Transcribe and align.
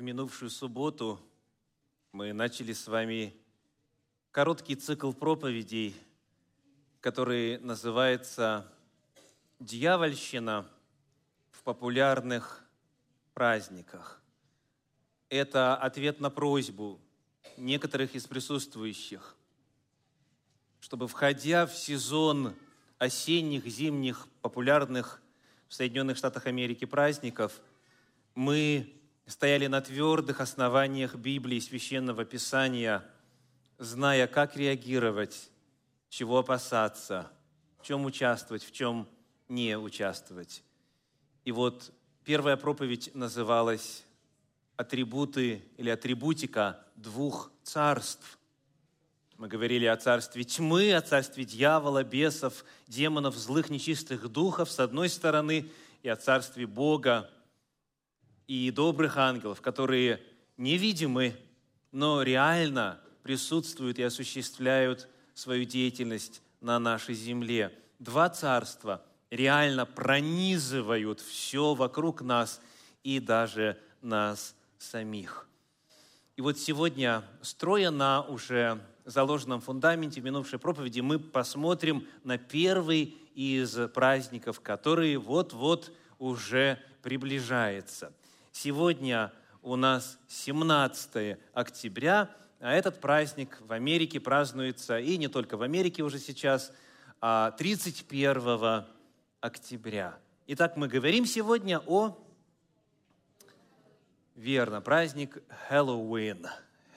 в 0.00 0.02
минувшую 0.02 0.48
субботу 0.48 1.20
мы 2.12 2.32
начали 2.32 2.72
с 2.72 2.88
вами 2.88 3.34
короткий 4.30 4.74
цикл 4.74 5.12
проповедей, 5.12 5.94
который 7.02 7.58
называется 7.58 8.66
«Дьявольщина 9.58 10.66
в 11.50 11.62
популярных 11.64 12.64
праздниках». 13.34 14.22
Это 15.28 15.76
ответ 15.76 16.18
на 16.18 16.30
просьбу 16.30 16.98
некоторых 17.58 18.14
из 18.14 18.26
присутствующих, 18.26 19.36
чтобы, 20.80 21.08
входя 21.08 21.66
в 21.66 21.76
сезон 21.76 22.54
осенних, 22.96 23.66
зимних, 23.66 24.28
популярных 24.40 25.20
в 25.68 25.74
Соединенных 25.74 26.16
Штатах 26.16 26.46
Америки 26.46 26.86
праздников, 26.86 27.60
мы 28.34 28.96
стояли 29.30 29.68
на 29.68 29.80
твердых 29.80 30.40
основаниях 30.40 31.14
Библии, 31.14 31.60
Священного 31.60 32.24
Писания, 32.24 33.04
зная, 33.78 34.26
как 34.26 34.56
реагировать, 34.56 35.50
чего 36.08 36.38
опасаться, 36.38 37.30
в 37.78 37.86
чем 37.86 38.04
участвовать, 38.04 38.64
в 38.64 38.72
чем 38.72 39.08
не 39.48 39.78
участвовать. 39.78 40.64
И 41.44 41.52
вот 41.52 41.92
первая 42.24 42.56
проповедь 42.56 43.14
называлась 43.14 44.04
«Атрибуты 44.76 45.62
или 45.76 45.90
атрибутика 45.90 46.84
двух 46.96 47.52
царств». 47.62 48.38
Мы 49.36 49.46
говорили 49.46 49.86
о 49.86 49.96
царстве 49.96 50.42
тьмы, 50.42 50.92
о 50.92 51.00
царстве 51.00 51.44
дьявола, 51.44 52.02
бесов, 52.02 52.64
демонов, 52.88 53.36
злых, 53.36 53.70
нечистых 53.70 54.28
духов 54.28 54.70
с 54.70 54.80
одной 54.80 55.08
стороны, 55.08 55.70
и 56.02 56.08
о 56.08 56.16
царстве 56.16 56.66
Бога, 56.66 57.30
и 58.50 58.72
добрых 58.72 59.16
ангелов, 59.16 59.60
которые 59.60 60.20
невидимы, 60.56 61.36
но 61.92 62.20
реально 62.22 63.00
присутствуют 63.22 64.00
и 64.00 64.02
осуществляют 64.02 65.08
свою 65.34 65.64
деятельность 65.64 66.42
на 66.60 66.80
нашей 66.80 67.14
земле. 67.14 67.72
Два 68.00 68.28
царства 68.28 69.04
реально 69.30 69.86
пронизывают 69.86 71.20
все 71.20 71.74
вокруг 71.74 72.22
нас 72.22 72.60
и 73.04 73.20
даже 73.20 73.78
нас 74.02 74.56
самих. 74.78 75.46
И 76.34 76.42
вот 76.42 76.58
сегодня, 76.58 77.22
строя 77.42 77.92
на 77.92 78.22
уже 78.22 78.80
заложенном 79.04 79.60
фундаменте 79.60 80.20
минувшей 80.20 80.58
проповеди, 80.58 80.98
мы 80.98 81.20
посмотрим 81.20 82.04
на 82.24 82.36
первый 82.36 83.14
из 83.36 83.78
праздников, 83.94 84.58
который 84.58 85.16
вот-вот 85.18 85.92
уже 86.18 86.80
приближается. 87.00 88.12
Сегодня 88.52 89.32
у 89.62 89.76
нас 89.76 90.18
17 90.28 91.38
октября, 91.52 92.30
а 92.58 92.72
этот 92.72 93.00
праздник 93.00 93.60
в 93.60 93.72
Америке 93.72 94.20
празднуется, 94.20 94.98
и 94.98 95.16
не 95.16 95.28
только 95.28 95.56
в 95.56 95.62
Америке 95.62 96.02
уже 96.02 96.18
сейчас, 96.18 96.72
а 97.20 97.52
31 97.52 98.84
октября. 99.40 100.18
Итак, 100.48 100.76
мы 100.76 100.88
говорим 100.88 101.26
сегодня 101.26 101.80
о, 101.86 102.18
верно, 104.34 104.80
праздник 104.80 105.42
Хэллоуин. 105.68 106.46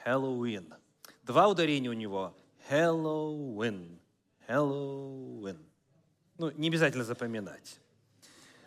Хэллоуин. 0.03 0.73
Два 1.21 1.47
ударения 1.47 1.89
у 1.89 1.93
него. 1.93 2.35
Хэллоуин. 2.67 3.99
Хэллоуин. 4.47 5.59
Ну, 6.39 6.51
не 6.51 6.67
обязательно 6.67 7.03
запоминать. 7.03 7.79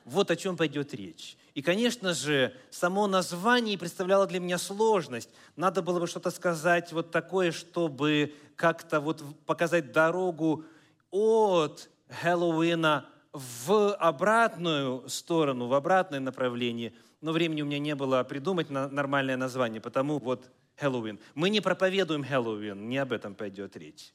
Вот 0.07 0.31
о 0.31 0.37
чем 0.37 0.57
пойдет 0.57 0.95
речь. 0.95 1.37
И, 1.55 1.63
конечно 1.63 2.15
же, 2.15 2.55
само 2.71 3.09
название 3.09 3.77
представляло 3.77 4.25
для 4.29 4.39
меня 4.39 4.57
сложность. 4.57 5.29
Надо 5.57 5.83
было 5.83 5.99
бы 5.99 6.07
что-то 6.07 6.31
сказать 6.31 6.93
вот 6.93 7.11
такое, 7.11 7.51
чтобы 7.51 8.33
как-то 8.55 9.01
вот 9.01 9.25
показать 9.47 9.91
дорогу 9.91 10.65
от 11.11 11.91
Хэллоуина 12.23 13.09
в 13.33 13.95
обратную 13.97 15.09
сторону, 15.09 15.67
в 15.67 15.75
обратное 15.75 16.21
направление. 16.21 16.93
Но 17.21 17.33
времени 17.33 17.63
у 17.63 17.67
меня 17.67 17.81
не 17.81 17.97
было 17.97 18.23
придумать 18.23 18.71
нормальное 18.71 19.37
название, 19.37 19.81
потому 19.81 20.21
вот 20.21 20.49
Хэллоуин. 20.77 21.19
Мы 21.35 21.51
не 21.51 21.61
проповедуем 21.61 22.23
Хэллоуин, 22.23 22.89
не 22.89 22.99
об 22.99 23.11
этом 23.11 23.35
пойдет 23.35 23.77
речь. 23.77 24.15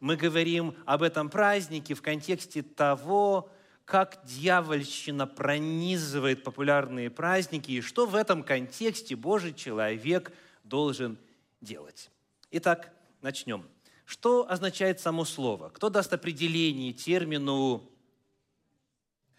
Мы 0.00 0.16
говорим 0.16 0.74
об 0.84 1.04
этом 1.04 1.30
празднике 1.30 1.94
в 1.94 2.02
контексте 2.02 2.62
того, 2.62 3.50
как 3.88 4.20
дьявольщина 4.22 5.26
пронизывает 5.26 6.44
популярные 6.44 7.08
праздники 7.08 7.70
и 7.70 7.80
что 7.80 8.04
в 8.04 8.14
этом 8.14 8.42
контексте 8.42 9.16
Божий 9.16 9.54
человек 9.54 10.30
должен 10.62 11.16
делать. 11.62 12.10
Итак, 12.50 12.92
начнем. 13.22 13.66
Что 14.04 14.46
означает 14.46 15.00
само 15.00 15.24
слово? 15.24 15.70
Кто 15.70 15.88
даст 15.88 16.12
определение 16.12 16.92
термину 16.92 17.90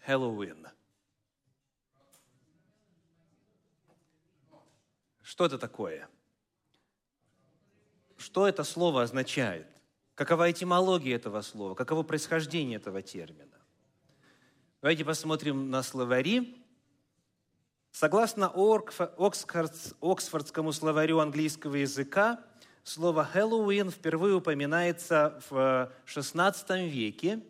Хэллоуин? 0.04 0.66
Что 5.22 5.46
это 5.46 5.58
такое? 5.58 6.08
Что 8.16 8.48
это 8.48 8.64
слово 8.64 9.04
означает? 9.04 9.68
Какова 10.16 10.50
этимология 10.50 11.14
этого 11.14 11.40
слова? 11.42 11.76
Каково 11.76 12.02
происхождение 12.02 12.78
этого 12.78 13.00
термина? 13.00 13.59
Давайте 14.82 15.04
посмотрим 15.04 15.68
на 15.68 15.82
словари. 15.82 16.56
Согласно 17.92 18.50
Оксфордскому 20.00 20.72
словарю 20.72 21.18
английского 21.18 21.74
языка, 21.74 22.42
слово 22.82 23.26
«Хэллоуин» 23.26 23.90
впервые 23.90 24.36
упоминается 24.36 25.38
в 25.50 25.92
XVI 26.06 26.88
веке 26.88 27.42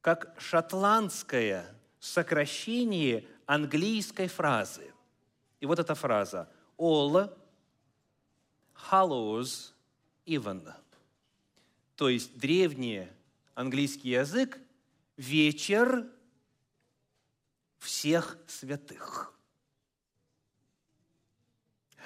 как 0.00 0.36
шотландское 0.38 1.66
сокращение 1.98 3.26
английской 3.46 4.28
фразы. 4.28 4.94
И 5.58 5.66
вот 5.66 5.80
эта 5.80 5.96
фраза 5.96 6.48
«All 6.78 7.36
Hallows 8.88 9.72
Even». 10.26 10.72
То 11.96 12.08
есть 12.08 12.38
древний 12.38 13.08
английский 13.56 14.10
язык 14.10 14.60
вечер 15.18 16.06
всех 17.78 18.38
святых. 18.46 19.34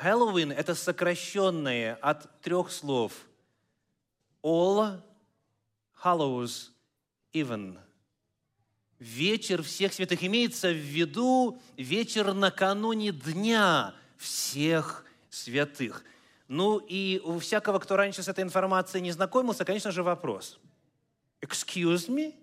Хэллоуин– 0.01 0.51
это 0.53 0.75
сокращенное 0.75 1.95
от 1.97 2.41
трех 2.41 2.73
слов 2.73 3.13
All 4.43 5.01
Hallows 6.03 6.71
Even. 7.33 7.79
Вечер 8.99 9.63
всех 9.63 9.93
святых 9.93 10.25
имеется 10.25 10.71
в 10.71 10.77
виду 10.77 11.61
вечер 11.77 12.33
накануне 12.33 13.13
дня 13.13 13.95
всех 14.17 15.05
святых. 15.29 16.05
Ну 16.49 16.79
и 16.79 17.21
у 17.25 17.39
всякого, 17.39 17.79
кто 17.79 17.97
раньше 17.97 18.23
с 18.23 18.29
этой 18.29 18.43
информацией 18.43 19.03
не 19.03 19.13
знакомился, 19.13 19.65
конечно 19.65 19.91
же, 19.93 20.03
вопрос. 20.03 20.59
Excuse 21.41 22.09
me? 22.09 22.42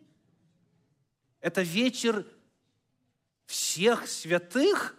Это 1.41 1.61
вечер 1.61 2.25
всех 3.45 4.07
святых? 4.07 4.95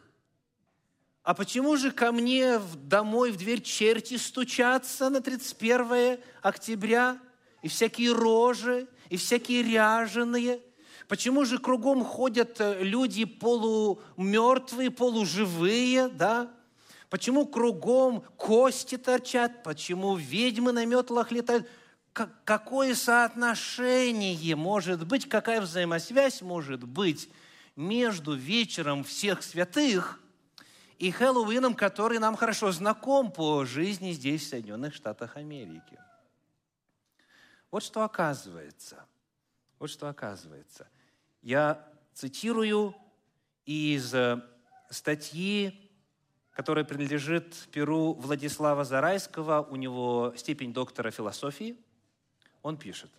А 1.22 1.34
почему 1.34 1.76
же 1.76 1.90
ко 1.90 2.12
мне 2.12 2.58
домой 2.82 3.30
в 3.30 3.36
дверь 3.36 3.60
черти 3.60 4.16
стучатся 4.16 5.10
на 5.10 5.20
31 5.20 6.18
октября? 6.40 7.18
И 7.62 7.68
всякие 7.68 8.12
рожи, 8.12 8.88
и 9.10 9.18
всякие 9.18 9.62
ряженые? 9.62 10.62
Почему 11.08 11.44
же 11.44 11.58
кругом 11.58 12.04
ходят 12.04 12.60
э, 12.60 12.82
люди 12.82 13.24
полумертвые, 13.24 14.90
полуживые, 14.90 16.08
да? 16.08 16.50
Почему 17.10 17.44
кругом 17.46 18.22
кости 18.36 18.96
торчат? 18.96 19.62
Почему 19.62 20.14
ведьмы 20.14 20.72
на 20.72 20.86
метлах 20.86 21.32
летают? 21.32 21.68
Какое 22.12 22.94
соотношение 22.94 24.56
может 24.56 25.06
быть, 25.06 25.28
какая 25.28 25.60
взаимосвязь 25.60 26.42
может 26.42 26.84
быть 26.84 27.30
между 27.76 28.34
вечером 28.34 29.04
всех 29.04 29.42
святых 29.42 30.20
и 30.98 31.10
Хэллоуином, 31.10 31.74
который 31.74 32.18
нам 32.18 32.36
хорошо 32.36 32.72
знаком 32.72 33.32
по 33.32 33.64
жизни 33.64 34.12
здесь, 34.12 34.44
в 34.44 34.48
Соединенных 34.48 34.94
Штатах 34.94 35.36
Америки. 35.36 35.98
Вот 37.70 37.82
что 37.82 38.02
оказывается. 38.02 39.04
Вот 39.78 39.88
что 39.88 40.08
оказывается. 40.08 40.88
Я 41.40 41.88
цитирую 42.12 42.94
из 43.64 44.12
э, 44.12 44.42
статьи, 44.90 45.90
которая 46.50 46.84
принадлежит 46.84 47.54
Перу 47.72 48.12
Владислава 48.12 48.84
Зарайского. 48.84 49.62
У 49.62 49.76
него 49.76 50.34
степень 50.36 50.74
доктора 50.74 51.10
философии– 51.12 51.78
он 52.62 52.76
пишет, 52.76 53.10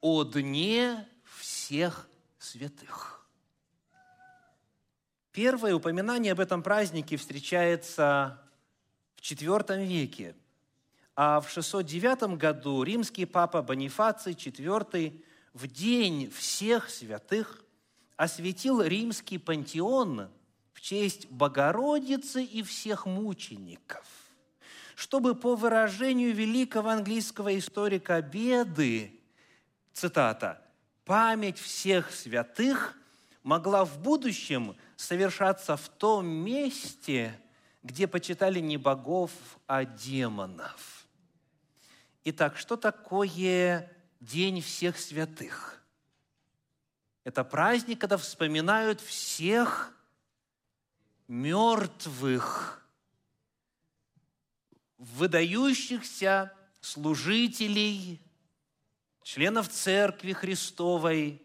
«О 0.00 0.24
дне 0.24 1.08
всех 1.24 2.08
святых». 2.38 3.26
Первое 5.32 5.74
упоминание 5.74 6.32
об 6.32 6.40
этом 6.40 6.62
празднике 6.62 7.16
встречается 7.16 8.42
в 9.14 9.20
IV 9.20 9.86
веке, 9.86 10.34
а 11.14 11.40
в 11.40 11.50
609 11.50 12.36
году 12.36 12.82
римский 12.82 13.26
папа 13.26 13.62
Бонифаций 13.62 14.32
IV 14.32 15.22
в 15.52 15.66
день 15.66 16.30
всех 16.30 16.90
святых 16.90 17.62
осветил 18.16 18.82
римский 18.82 19.38
пантеон 19.38 20.30
в 20.72 20.80
честь 20.80 21.26
Богородицы 21.30 22.42
и 22.42 22.62
всех 22.62 23.06
мучеников, 23.06 24.04
чтобы 25.00 25.34
по 25.34 25.56
выражению 25.56 26.34
великого 26.34 26.90
английского 26.90 27.58
историка 27.58 28.20
Беды, 28.20 29.18
цитата, 29.94 30.62
«память 31.06 31.58
всех 31.58 32.10
святых 32.10 32.94
могла 33.42 33.86
в 33.86 33.98
будущем 33.98 34.76
совершаться 34.96 35.78
в 35.78 35.88
том 35.88 36.26
месте, 36.26 37.34
где 37.82 38.06
почитали 38.06 38.60
не 38.60 38.76
богов, 38.76 39.30
а 39.66 39.86
демонов». 39.86 41.06
Итак, 42.24 42.58
что 42.58 42.76
такое 42.76 43.90
День 44.20 44.60
всех 44.60 44.98
святых? 44.98 45.82
Это 47.24 47.42
праздник, 47.42 48.02
когда 48.02 48.18
вспоминают 48.18 49.00
всех 49.00 49.94
мертвых, 51.26 52.79
выдающихся 55.00 56.52
служителей, 56.82 58.20
членов 59.22 59.68
Церкви 59.68 60.34
Христовой, 60.34 61.42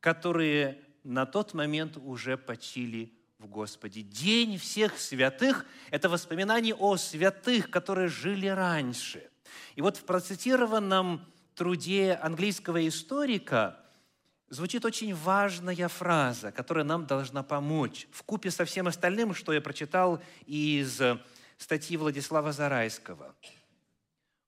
которые 0.00 0.80
на 1.04 1.24
тот 1.24 1.54
момент 1.54 1.96
уже 1.96 2.36
почили 2.36 3.12
в 3.38 3.46
Господе. 3.46 4.02
День 4.02 4.58
всех 4.58 4.98
святых– 4.98 5.66
это 5.90 6.08
воспоминание 6.08 6.74
о 6.74 6.96
святых, 6.96 7.70
которые 7.70 8.08
жили 8.08 8.48
раньше. 8.48 9.30
И 9.76 9.82
вот 9.82 9.96
в 9.96 10.04
процитированном 10.04 11.24
труде 11.54 12.18
английского 12.20 12.86
историка 12.88 13.78
звучит 14.48 14.84
очень 14.84 15.14
важная 15.14 15.86
фраза, 15.86 16.50
которая 16.50 16.84
нам 16.84 17.06
должна 17.06 17.44
помочь 17.44 18.08
в 18.10 18.24
купе 18.24 18.50
со 18.50 18.64
всем 18.64 18.88
остальным, 18.88 19.32
что 19.32 19.52
я 19.52 19.60
прочитал 19.60 20.20
из 20.46 21.00
статьи 21.58 21.96
Владислава 21.96 22.52
Зарайского. 22.52 23.34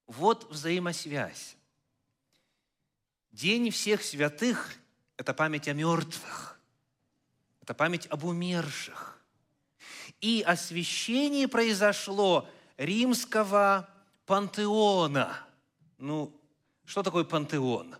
Вот 0.07 0.51
взаимосвязь. 0.51 1.57
День 3.33 3.71
всех 3.71 4.03
святых– 4.03 4.75
это 5.17 5.35
память 5.35 5.69
о 5.69 5.75
мертвых, 5.75 6.59
это 7.61 7.75
память 7.75 8.07
об 8.07 8.25
умерших. 8.25 9.21
И 10.21 10.43
освящение 10.43 11.47
произошло 11.47 12.49
римского 12.77 13.89
пантеона. 14.27 15.39
Ну, 15.99 16.35
что 16.85 17.03
такое 17.03 17.25
пантеон? 17.25 17.95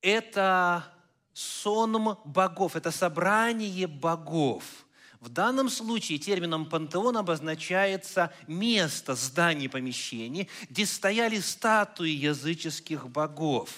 Это 0.00 0.92
сонм 1.32 2.18
богов, 2.24 2.74
это 2.76 2.90
собрание 2.90 3.86
богов– 3.86 4.64
в 5.24 5.30
данном 5.30 5.70
случае 5.70 6.18
термином 6.18 6.66
пантеон 6.66 7.16
обозначается 7.16 8.30
место 8.46 9.14
зданий 9.14 9.70
помещений, 9.70 10.50
где 10.68 10.84
стояли 10.84 11.38
статуи 11.38 12.10
языческих 12.10 13.08
богов. 13.08 13.70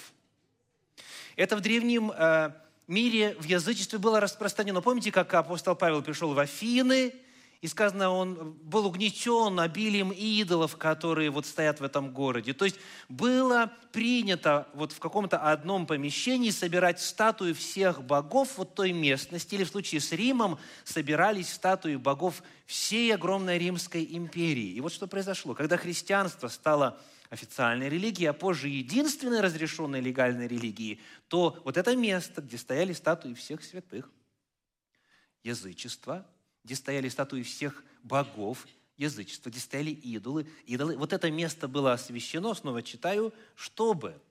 Это 1.37 1.55
в 1.55 1.61
древнем 1.61 2.11
э, 2.11 2.51
мире 2.87 3.37
в 3.39 3.45
язычестве 3.45 3.97
было 3.97 4.19
распространено. 4.19 4.81
Помните, 4.81 5.09
как 5.13 5.33
апостол 5.33 5.73
Павел 5.75 6.01
пришел 6.01 6.33
в 6.33 6.39
Афины– 6.39 7.13
и 7.61 7.67
сказано, 7.67 8.11
он 8.11 8.53
был 8.63 8.85
угнетен 8.85 9.59
обилием 9.59 10.11
идолов, 10.11 10.77
которые 10.77 11.31
вот 11.31 11.47
стоят 11.47 11.79
в 11.79 11.83
этом 11.83 12.11
городе. 12.11 12.53
То 12.53 12.65
есть 12.65 12.77
было 13.09 13.73
принято 13.91 14.67
вот 14.75 14.91
в 14.91 14.99
каком-то 14.99 15.39
одном 15.39 15.87
помещении 15.87 16.51
собирать 16.51 17.01
статуи 17.01 17.53
всех 17.53 18.03
богов 18.03 18.57
вот 18.57 18.75
той 18.75 18.91
местности, 18.91 19.55
или 19.55 19.63
в 19.63 19.69
случае 19.69 20.01
с 20.01 20.11
Римом 20.11 20.59
собирались 20.83 21.51
статуи 21.51 21.95
богов 21.95 22.43
всей 22.67 23.13
огромной 23.13 23.57
Римской 23.57 24.07
империи. 24.07 24.73
И 24.73 24.81
вот 24.81 24.93
что 24.93 25.07
произошло. 25.07 25.55
Когда 25.55 25.77
христианство 25.77 26.49
стало 26.49 27.01
официальной 27.31 27.89
религией, 27.89 28.27
а 28.27 28.33
позже 28.33 28.69
единственной 28.69 29.41
разрешенной 29.41 29.99
легальной 29.99 30.47
религией, 30.47 31.01
то 31.27 31.59
вот 31.65 31.75
это 31.75 31.95
место, 31.95 32.41
где 32.41 32.57
стояли 32.57 32.93
статуи 32.93 33.33
всех 33.33 33.63
святых, 33.63 34.11
язычество– 35.43 36.23
где 36.67 36.75
стояли 36.75 37.07
статуи 37.07 37.43
всех 37.43 37.81
богов 38.03 38.67
язычества, 38.97 39.49
где 39.49 39.59
стояли 39.59 39.91
идолы. 39.91 40.45
идолы. 40.65 40.97
Вот 40.97 41.13
это 41.13 41.31
место 41.31 41.69
было 41.69 41.93
освящено, 41.93 42.53
снова 42.53 42.83
читаю, 42.83 43.33
чтобы 43.55 44.21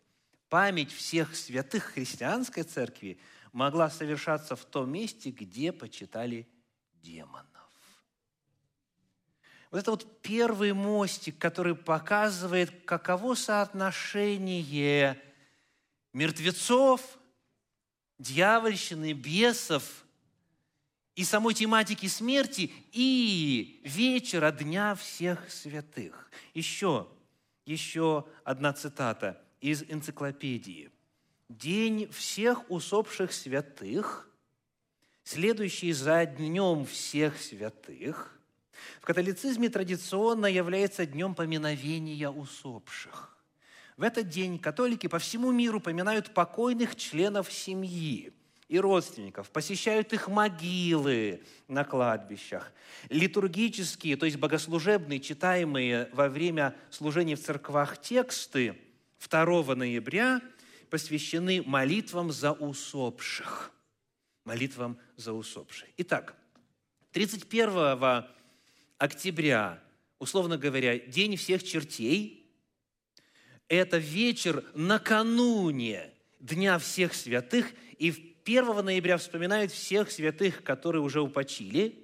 память 0.50 0.92
всех 0.92 1.34
святых 1.34 1.84
христианской 1.84 2.62
церкви 2.62 3.18
могла 3.52 3.88
совершаться 3.88 4.54
в 4.54 4.66
том 4.66 4.90
месте, 4.90 5.30
где 5.30 5.72
почитали 5.72 6.46
демонов. 6.96 7.46
Вот 9.70 9.78
это 9.78 9.90
вот 9.92 10.20
первый 10.20 10.74
мостик, 10.74 11.38
который 11.38 11.74
показывает, 11.74 12.84
каково 12.84 13.34
соотношение 13.34 15.18
мертвецов, 16.12 17.00
дьявольщины, 18.18 19.14
бесов 19.14 20.05
и 21.16 21.24
самой 21.24 21.54
тематики 21.54 22.06
смерти, 22.06 22.70
и 22.92 23.80
вечера 23.84 24.52
Дня 24.52 24.94
всех 24.94 25.50
святых. 25.50 26.30
Еще, 26.52 27.08
еще 27.64 28.26
одна 28.44 28.74
цитата 28.74 29.42
из 29.60 29.82
энциклопедии. 29.82 30.90
«День 31.48 32.10
всех 32.10 32.70
усопших 32.70 33.32
святых, 33.32 34.28
следующий 35.24 35.92
за 35.92 36.26
Днем 36.26 36.84
всех 36.84 37.40
святых, 37.40 38.38
в 39.00 39.06
католицизме 39.06 39.70
традиционно 39.70 40.46
является 40.46 41.06
днем 41.06 41.34
поминовения 41.34 42.28
усопших. 42.28 43.38
В 43.96 44.02
этот 44.02 44.28
день 44.28 44.58
католики 44.58 45.06
по 45.06 45.18
всему 45.18 45.50
миру 45.50 45.80
поминают 45.80 46.34
покойных 46.34 46.94
членов 46.94 47.50
семьи– 47.50 48.34
и 48.68 48.80
родственников, 48.80 49.50
посещают 49.50 50.12
их 50.12 50.28
могилы 50.28 51.42
на 51.68 51.84
кладбищах. 51.84 52.72
Литургические, 53.08 54.16
то 54.16 54.26
есть 54.26 54.38
богослужебные, 54.38 55.20
читаемые 55.20 56.08
во 56.12 56.28
время 56.28 56.74
служения 56.90 57.36
в 57.36 57.42
церквах 57.42 58.00
тексты 58.00 58.76
2 59.28 59.74
ноября 59.74 60.40
посвящены 60.90 61.62
молитвам 61.62 62.32
за 62.32 62.52
усопших. 62.52 63.72
Молитвам 64.44 64.98
за 65.16 65.32
усопших. 65.32 65.88
Итак, 65.96 66.36
31 67.12 68.24
октября, 68.98 69.82
условно 70.18 70.58
говоря, 70.58 70.98
День 70.98 71.36
всех 71.36 71.62
чертей, 71.62 72.52
это 73.68 73.98
вечер 73.98 74.64
накануне 74.74 76.12
Дня 76.38 76.78
всех 76.78 77.14
святых, 77.14 77.72
и 77.98 78.10
в 78.10 78.35
1 78.46 78.84
ноября 78.84 79.18
вспоминают 79.18 79.72
всех 79.72 80.08
святых, 80.12 80.62
которые 80.62 81.02
уже 81.02 81.20
упочили, 81.20 81.98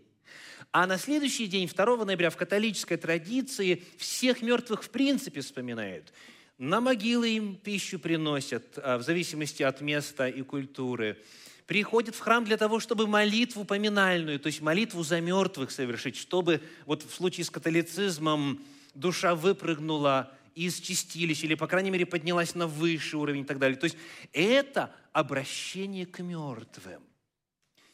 а 0.73 0.89
на 0.89 0.99
следующий 0.99 1.47
день, 1.47 1.69
2 1.69 2.05
ноября, 2.05 2.31
в 2.31 2.37
католической 2.37 2.97
традиции 2.97 3.85
всех 3.97 4.43
мертвых 4.43 4.83
в 4.83 4.91
принципе 4.91 5.41
вспоминают. 5.41 6.13
На 6.59 6.81
могилы 6.81 7.29
им 7.29 7.55
пищу 7.55 8.01
приносят, 8.01 8.77
а, 8.77 8.99
в 8.99 9.03
зависимости 9.03 9.63
от 9.63 9.83
места 9.83 10.27
и 10.27 10.43
культуры. 10.43 11.17
Приходят 11.69 12.17
в 12.17 12.19
храм 12.19 12.45
для 12.45 12.57
того, 12.57 12.81
чтобы 12.81 13.07
молитву 13.07 13.65
поминальную, 13.65 14.41
то 14.41 14.49
есть 14.49 14.63
молитву 14.63 15.05
за 15.05 15.21
мертвых 15.21 15.71
совершить, 15.71 16.17
чтобы 16.17 16.61
вот 16.87 17.05
в 17.05 17.15
случае 17.15 17.45
с 17.45 17.51
католицизмом 17.51 18.61
душа 18.95 19.37
выпрыгнула 19.37 20.33
из 20.57 20.81
чистилища, 20.81 21.47
или, 21.47 21.55
по 21.55 21.69
крайней 21.69 21.91
мере, 21.91 22.05
поднялась 22.05 22.57
на 22.57 22.67
высший 22.67 23.21
уровень 23.21 23.43
и 23.43 23.45
так 23.45 23.61
далее. 23.61 23.79
То 23.79 23.85
есть 23.85 23.97
это 24.33 24.93
обращение 25.12 26.07
к 26.07 26.21
мертвым. 26.23 27.02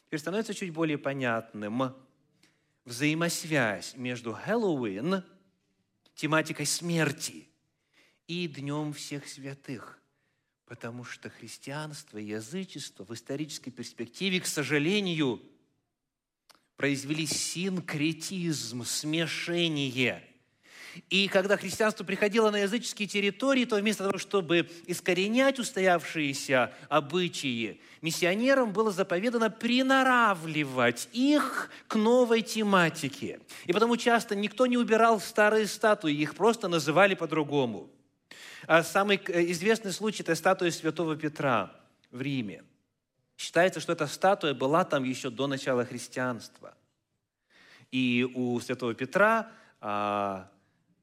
Теперь 0.05 0.19
становится 0.19 0.53
чуть 0.53 0.73
более 0.73 0.97
понятным 0.97 1.95
взаимосвязь 2.85 3.95
между 3.95 4.33
Хэллоуин, 4.33 5.23
тематикой 6.15 6.65
смерти, 6.65 7.47
и 8.27 8.47
Днем 8.47 8.93
всех 8.93 9.27
святых. 9.27 9.99
Потому 10.65 11.03
что 11.03 11.29
христианство 11.29 12.17
и 12.17 12.25
язычество 12.25 13.03
в 13.03 13.13
исторической 13.13 13.71
перспективе, 13.71 14.39
к 14.39 14.45
сожалению, 14.45 15.41
произвели 16.75 17.25
синкретизм, 17.25 18.83
смешение– 18.83 20.25
И 21.09 21.27
когда 21.27 21.57
христианство 21.57 22.03
приходило 22.03 22.51
на 22.51 22.57
языческие 22.57 23.07
территории, 23.07 23.65
то 23.65 23.75
вместо 23.75 24.05
того, 24.05 24.17
чтобы 24.17 24.69
искоренять 24.85 25.59
устоявшиеся 25.59 26.73
обычаи, 26.89 27.81
миссионерам 28.01 28.71
было 28.71 28.91
заповедано 28.91 29.49
приноравливать 29.49 31.09
их 31.13 31.69
к 31.87 31.95
новой 31.95 32.41
тематике. 32.41 33.39
И 33.65 33.73
потому 33.73 33.97
часто 33.97 34.35
никто 34.35 34.65
не 34.65 34.77
убирал 34.77 35.19
старые 35.19 35.67
статуи, 35.67 36.13
их 36.13 36.35
просто 36.35 36.67
называли 36.67 37.15
по-другому. 37.15 37.89
А 38.67 38.83
самый 38.83 39.17
известный 39.51 39.91
случай– 39.91 40.21
это 40.23 40.35
статуя 40.35 40.71
святого 40.71 41.15
Петра 41.15 41.71
в 42.11 42.21
Риме. 42.21 42.63
Считается, 43.37 43.79
что 43.79 43.93
эта 43.93 44.05
статуя 44.07 44.53
была 44.53 44.83
там 44.83 45.03
еще 45.03 45.29
до 45.29 45.47
начала 45.47 45.85
христианства. 45.85 46.75
И 47.91 48.29
у 48.35 48.59
святого 48.59 48.93
Петра 48.93 49.49
а, 49.81 50.49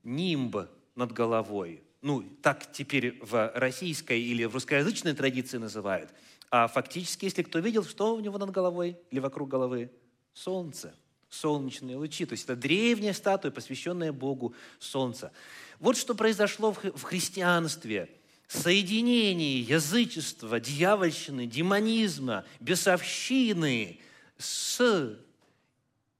нимб 0.07 0.57
над 0.95 1.13
головой. 1.13 1.83
Ну, 2.01 2.23
так 2.41 2.71
теперь 2.73 3.19
в 3.21 3.53
российской 3.55 4.21
или 4.21 4.45
в 4.45 4.55
русскоязычной 4.55 5.15
традиции 5.15 5.59
называют. 5.59 6.11
А 6.51 6.69
фактически, 6.69 7.25
если 7.25 7.43
кто 7.43 7.59
видел, 7.59 7.85
что 7.85 8.15
у 8.15 8.21
него 8.21 8.39
над 8.39 8.51
головой 8.51 8.97
или 9.11 9.19
вокруг 9.19 9.49
головы? 9.49 9.91
Солнце, 10.33 10.95
солнечные 11.29 11.97
лучи. 11.97 12.25
То 12.25 12.33
есть 12.33 12.45
это 12.45 12.55
древняя 12.55 13.13
статуя, 13.13 13.51
посвященная 13.51 14.13
Богу 14.13 14.55
Солнца. 14.79 15.33
Вот 15.81 15.97
что 15.97 16.15
произошло 16.15 16.73
в 16.73 17.03
христианстве. 17.03 18.09
Соединение 18.47 19.61
язычества, 19.61 20.61
дьявольщины, 20.61 21.47
демонизма, 21.47 22.45
бесовщины 22.61 23.99
с 24.39 25.19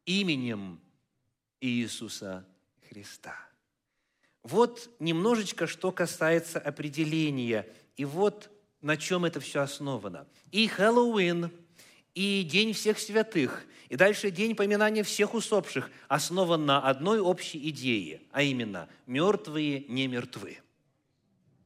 именем 0.07 0.81
Иисуса 1.61 2.45
Христа. 2.89 3.46
Вот 4.47 4.91
немножечко, 5.01 5.67
что 5.67 5.91
касается 5.91 6.61
определения. 6.61 7.67
И 7.97 8.05
вот 8.05 8.49
на 8.81 8.97
чем 8.97 9.25
это 9.25 9.41
все 9.41 9.63
основано. 9.63 10.29
И 10.53 10.69
Хэллоуин, 10.69 11.51
и 12.15 12.45
День 12.49 12.73
всех 12.73 13.01
святых, 13.01 13.65
и 13.89 13.97
дальше 13.97 14.31
День 14.31 14.55
поминания 14.55 15.03
всех 15.03 15.35
усопших 15.35 15.91
основан 16.07 16.65
на 16.65 16.81
одной 16.81 17.19
общей 17.19 17.69
идее, 17.71 18.23
а 18.31 18.45
именно 18.45 18.89
«мертвые 19.07 19.81
не 19.89 20.07
мертвы». 20.07 20.59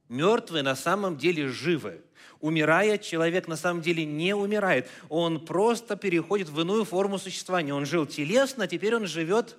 Мертвые 0.08 0.62
на 0.62 0.74
самом 0.74 1.18
деле 1.18 1.48
живы. 1.48 2.02
Умирая, 2.40 2.96
человек 2.96 3.46
на 3.46 3.56
самом 3.56 3.82
деле 3.82 4.06
не 4.06 4.34
умирает. 4.34 4.88
Он 5.10 5.44
просто 5.44 5.96
переходит 5.96 6.48
в 6.48 6.58
иную 6.58 6.86
форму 6.86 7.18
существования. 7.18 7.74
Он 7.74 7.84
жил 7.84 8.06
телесно, 8.06 8.64
а 8.64 8.68
теперь 8.68 8.96
он 8.96 9.06
живет 9.06 9.58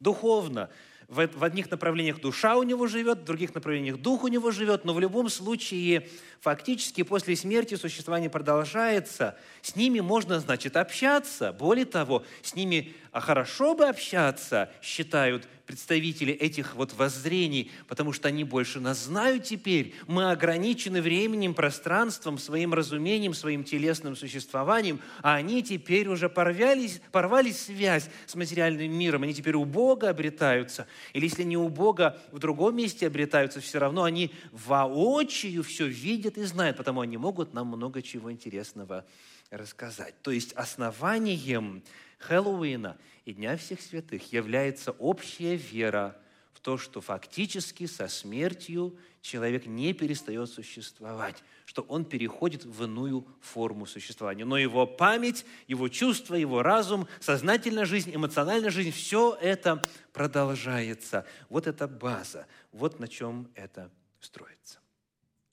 духовно 0.00 0.68
в, 1.14 1.44
одних 1.44 1.70
направлениях 1.70 2.20
душа 2.20 2.56
у 2.56 2.62
него 2.64 2.86
живет, 2.86 3.20
в 3.20 3.24
других 3.24 3.54
направлениях 3.54 3.98
дух 3.98 4.24
у 4.24 4.28
него 4.28 4.50
живет, 4.50 4.84
но 4.84 4.92
в 4.92 5.00
любом 5.00 5.28
случае 5.28 6.08
фактически 6.40 7.02
после 7.02 7.36
смерти 7.36 7.76
существование 7.76 8.28
продолжается. 8.28 9.36
С 9.62 9.76
ними 9.76 10.00
можно, 10.00 10.40
значит, 10.40 10.76
общаться. 10.76 11.52
Более 11.52 11.84
того, 11.84 12.24
с 12.42 12.54
ними 12.54 12.94
а 13.14 13.20
хорошо 13.20 13.76
бы 13.76 13.86
общаться, 13.86 14.72
считают 14.82 15.46
представители 15.66 16.32
этих 16.32 16.74
вот 16.74 16.94
воззрений, 16.94 17.70
потому 17.86 18.12
что 18.12 18.26
они 18.26 18.42
больше 18.42 18.80
нас 18.80 19.04
знают 19.04 19.44
теперь. 19.44 19.94
Мы 20.08 20.32
ограничены 20.32 21.00
временем, 21.00 21.54
пространством, 21.54 22.38
своим 22.38 22.74
разумением, 22.74 23.32
своим 23.32 23.62
телесным 23.62 24.16
существованием, 24.16 25.00
а 25.22 25.36
они 25.36 25.62
теперь 25.62 26.08
уже 26.08 26.28
порвались, 26.28 27.00
порвали 27.12 27.52
связь 27.52 28.10
с 28.26 28.34
материальным 28.34 28.92
миром, 28.92 29.22
они 29.22 29.32
теперь 29.32 29.54
у 29.54 29.64
Бога 29.64 30.10
обретаются. 30.10 30.88
Или 31.12 31.26
если 31.26 31.44
не 31.44 31.56
у 31.56 31.68
Бога, 31.68 32.20
в 32.32 32.40
другом 32.40 32.74
месте 32.74 33.06
обретаются, 33.06 33.60
все 33.60 33.78
равно 33.78 34.02
они 34.02 34.32
воочию 34.50 35.62
все 35.62 35.86
видят 35.86 36.36
и 36.36 36.42
знают, 36.42 36.78
потому 36.78 37.00
они 37.00 37.16
могут 37.16 37.54
нам 37.54 37.68
много 37.68 38.02
чего 38.02 38.32
интересного 38.32 39.06
рассказать. 39.50 40.14
То 40.22 40.32
есть 40.32 40.52
основанием 40.54 41.84
Хэллоуина 42.18 42.98
и 43.24 43.32
Дня 43.32 43.56
всех 43.56 43.80
святых 43.80 44.32
является 44.32 44.92
общая 44.92 45.56
вера 45.56 46.16
в 46.52 46.60
то, 46.60 46.78
что 46.78 47.00
фактически 47.00 47.86
со 47.86 48.08
смертью 48.08 48.96
человек 49.20 49.66
не 49.66 49.92
перестает 49.92 50.48
существовать, 50.48 51.42
что 51.64 51.82
он 51.82 52.04
переходит 52.04 52.64
в 52.64 52.84
иную 52.84 53.26
форму 53.40 53.86
существования. 53.86 54.44
Но 54.44 54.56
его 54.56 54.86
память, 54.86 55.44
его 55.66 55.88
чувства, 55.88 56.34
его 56.34 56.62
разум, 56.62 57.08
сознательная 57.20 57.86
жизнь, 57.86 58.14
эмоциональная 58.14 58.70
жизнь, 58.70 58.92
все 58.92 59.36
это 59.40 59.82
продолжается. 60.12 61.26
Вот 61.48 61.66
это 61.66 61.88
база, 61.88 62.46
вот 62.72 63.00
на 63.00 63.08
чем 63.08 63.50
это 63.54 63.90
строится. 64.20 64.78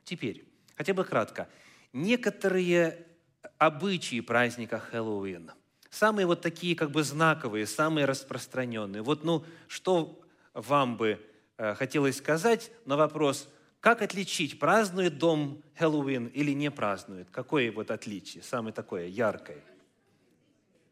Теперь, 0.03 0.46
хотя 0.75 0.94
бы 0.94 1.03
кратко, 1.03 1.50
некоторые 1.94 3.08
обычаи 3.58 4.20
праздника 4.20 4.80
Хэллоуина– 4.80 5.56
самые 5.91 6.25
вот 6.25 6.41
такие 6.41 6.75
как 6.75 6.89
бы 6.89 7.03
знаковые, 7.03 7.67
самые 7.67 8.05
распространенные. 8.05 9.03
Вот, 9.03 9.24
ну, 9.24 9.45
что 9.67 10.19
вам 10.53 10.98
бы 10.98 11.19
э, 11.57 11.75
хотелось 11.75 12.17
сказать 12.17 12.71
на 12.86 12.98
вопрос, 12.98 13.48
как 13.81 14.01
отличить, 14.01 14.57
празднует 14.57 15.17
дом 15.17 15.62
Хэллоуин 15.75 16.27
или 16.27 16.51
не 16.51 16.71
празднует? 16.71 17.27
Какое 17.31 17.71
вот 17.71 17.91
отличие, 17.91 18.41
самое 18.41 18.74
такое 18.74 19.07
яркое? 19.07 19.62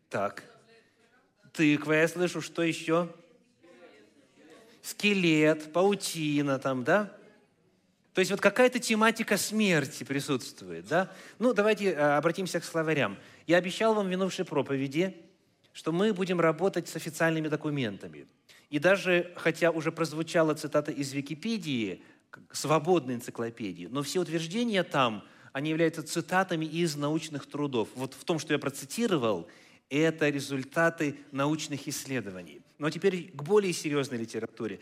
Так, 0.10 0.44
тыква, 1.54 1.94
я 1.94 2.08
слышу, 2.08 2.42
что 2.42 2.62
еще? 2.62 3.10
Скелет, 4.82 5.72
паутина 5.72 6.58
там, 6.60 6.84
да? 6.84 7.16
То 8.14 8.22
есть 8.22 8.32
вот 8.32 8.42
какая-то 8.42 8.80
тематика 8.80 9.38
смерти 9.38 10.04
присутствует, 10.04 10.88
да? 10.88 11.12
Ну, 11.38 11.54
давайте 11.54 11.92
э, 11.92 12.18
обратимся 12.18 12.60
к 12.60 12.66
словарям. 12.66 13.18
Я 13.50 13.58
обещал 13.58 13.96
вам 13.96 14.06
в 14.06 14.10
минувшей 14.12 14.46
проповеди, 14.46 15.18
что 15.74 15.92
мы 15.92 16.14
будем 16.14 16.40
работать 16.40 16.88
с 16.88 16.96
официальными 16.96 17.48
документами. 17.48 18.28
И 18.70 18.78
даже, 18.78 19.34
хотя 19.36 19.72
уже 19.72 19.92
прозвучала 19.92 20.54
цитата 20.54 20.92
из 20.92 21.14
Википедии, 21.14 22.04
свободной 22.52 23.16
энциклопедии, 23.16 23.88
но 23.90 24.04
все 24.04 24.20
утверждения 24.20 24.84
там, 24.84 25.24
они 25.52 25.72
являются 25.72 26.04
цитатами 26.04 26.64
из 26.64 26.96
научных 26.96 27.48
трудов. 27.48 27.90
Вот 27.96 28.14
в 28.14 28.24
том, 28.24 28.38
что 28.38 28.54
я 28.54 28.60
процитировал, 28.60 29.48
это 29.90 30.30
результаты 30.30 31.16
научных 31.32 31.88
исследований. 31.88 32.62
Но 32.78 32.92
теперь 32.92 33.32
к 33.32 33.42
более 33.42 33.74
серьезной 33.74 34.20
литературе. 34.20 34.80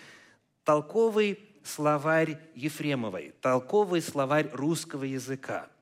Толковый 0.65 1.39
словарь 1.63 2.37
Ефремовой, 2.53 3.33
толковый 3.39 4.01
словарь 4.01 4.49
русского 4.51 5.05
языка– 5.05 5.69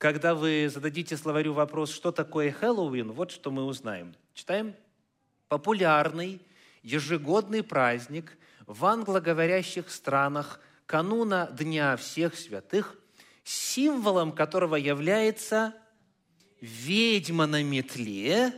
когда 0.00 0.34
вы 0.34 0.70
зададите 0.72 1.14
словарю 1.18 1.52
вопрос, 1.52 1.92
что 1.92 2.10
такое 2.10 2.52
Хэллоуин, 2.52 3.12
вот 3.12 3.30
что 3.30 3.50
мы 3.50 3.64
узнаем. 3.64 4.14
Читаем. 4.32 4.74
Популярный 5.48 6.40
ежегодный 6.82 7.62
праздник 7.62 8.38
в 8.66 8.86
англоговорящих 8.86 9.90
странах 9.90 10.58
кануна 10.86 11.50
Дня 11.52 11.98
всех 11.98 12.34
святых, 12.34 12.98
символом 13.44 14.32
которого 14.32 14.76
является 14.76 15.74
ведьма 16.62 17.44
на 17.44 17.62
метле 17.62 18.54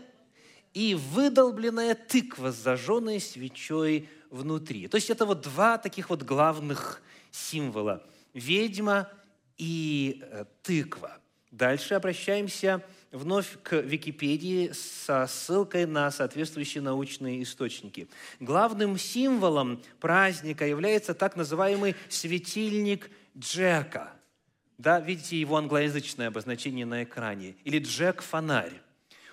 и 0.74 0.94
выдолбленная 0.94 1.96
тыква 1.96 2.52
с 2.52 2.56
зажженной 2.56 3.18
свечой 3.18 4.08
внутри. 4.30 4.86
То 4.86 4.94
есть 4.94 5.10
это 5.10 5.26
вот 5.26 5.40
два 5.40 5.76
таких 5.78 6.08
вот 6.08 6.22
главных 6.22 7.02
символа– 7.32 8.06
ведьма 8.32 9.08
и 9.58 10.22
э, 10.22 10.44
тыква. 10.62 11.18
Дальше 11.52 11.92
обращаемся 11.92 12.82
вновь 13.10 13.58
к 13.62 13.76
Википедии 13.76 14.72
со 14.72 15.26
ссылкой 15.26 15.84
на 15.84 16.10
соответствующие 16.10 16.82
научные 16.82 17.42
источники. 17.42 18.08
Главным 18.40 18.98
символом 18.98 19.82
праздника 20.00 20.66
является 20.66 21.12
так 21.12 21.36
называемый 21.36 21.94
светильник 22.08 23.10
Джека. 23.38 24.14
Да, 24.78 24.98
видите 24.98 25.38
его 25.38 25.58
англоязычное 25.58 26.28
обозначение 26.28 26.86
на 26.86 27.04
экране. 27.04 27.54
Или 27.64 27.78
Джек-фонарь. 27.80 28.80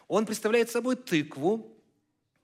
Он 0.09 0.25
представляет 0.25 0.69
собой 0.69 0.97
тыкву, 0.97 1.71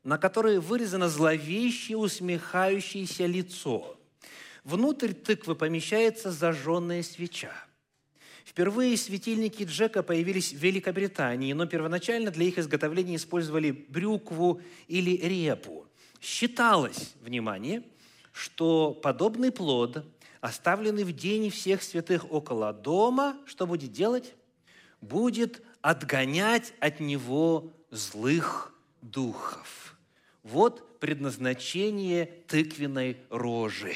на 0.05 0.17
которой 0.17 0.60
вырезано 0.60 1.10
зловещее 1.10 1.98
усмехающееся 1.98 3.25
лицо. 3.25 4.00
Внутрь 4.63 5.12
тыквы 5.12 5.53
помещается 5.53 6.32
зажженная 6.32 7.03
свеча– 7.03 7.51
Впервые 8.46 8.96
светильники 8.96 9.64
Джека 9.64 10.04
появились 10.04 10.54
в 10.54 10.58
Великобритании, 10.58 11.52
но 11.54 11.66
первоначально 11.66 12.30
для 12.30 12.46
их 12.46 12.60
изготовления 12.60 13.16
использовали 13.16 13.72
брюкву 13.72 14.62
или 14.88 15.18
репу. 15.18 15.88
Считалось, 16.22 17.16
внимание, 17.22 17.84
что 18.32 18.92
подобный 18.94 19.52
плод, 19.52 20.06
оставленный 20.42 21.04
в 21.04 21.12
день 21.12 21.50
всех 21.50 21.82
святых 21.82 22.32
около 22.32 22.72
дома, 22.72 23.36
что 23.48 23.66
будет 23.66 23.92
делать? 23.92 24.36
Будет 25.02 25.64
отгонять 25.82 26.74
от 26.80 27.00
него 27.00 27.74
злых 27.90 28.74
духов. 29.02 29.98
Вот 30.44 31.00
предназначение 31.00 32.28
тыквенной 32.48 33.18
рожи. 33.32 33.96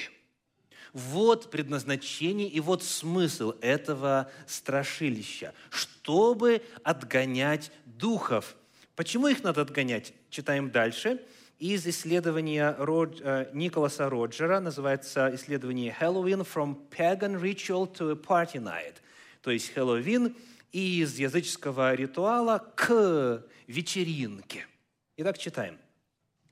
Вот 0.94 1.52
предназначение 1.52 2.48
и 2.48 2.60
вот 2.60 2.84
смысл 2.84 3.54
этого 3.62 4.32
страшилища, 4.48 5.54
чтобы 5.70 6.62
отгонять 6.84 7.72
духов. 7.86 8.56
Почему 8.96 9.28
их 9.28 9.44
надо 9.44 9.62
отгонять? 9.62 10.14
Читаем 10.30 10.72
дальше. 10.72 11.22
Из 11.60 11.86
исследования 11.86 12.74
Род, 12.78 13.20
э, 13.22 13.50
Николаса 13.54 14.10
Роджера, 14.10 14.60
называется 14.60 15.30
исследование 15.36 15.96
«Halloween 16.00 16.48
from 16.48 16.78
pagan 16.90 17.40
ritual 17.40 17.92
to 17.94 18.12
a 18.12 18.16
party 18.16 18.62
night», 18.62 18.96
то 19.42 19.52
есть 19.52 19.74
Хэллоуин 19.74 20.36
из 20.72 21.18
языческого 21.18 21.94
ритуала 21.96 22.60
к 22.76 23.44
вечеринке. 23.68 24.68
Итак, 25.18 25.38
читаем. 25.38 25.78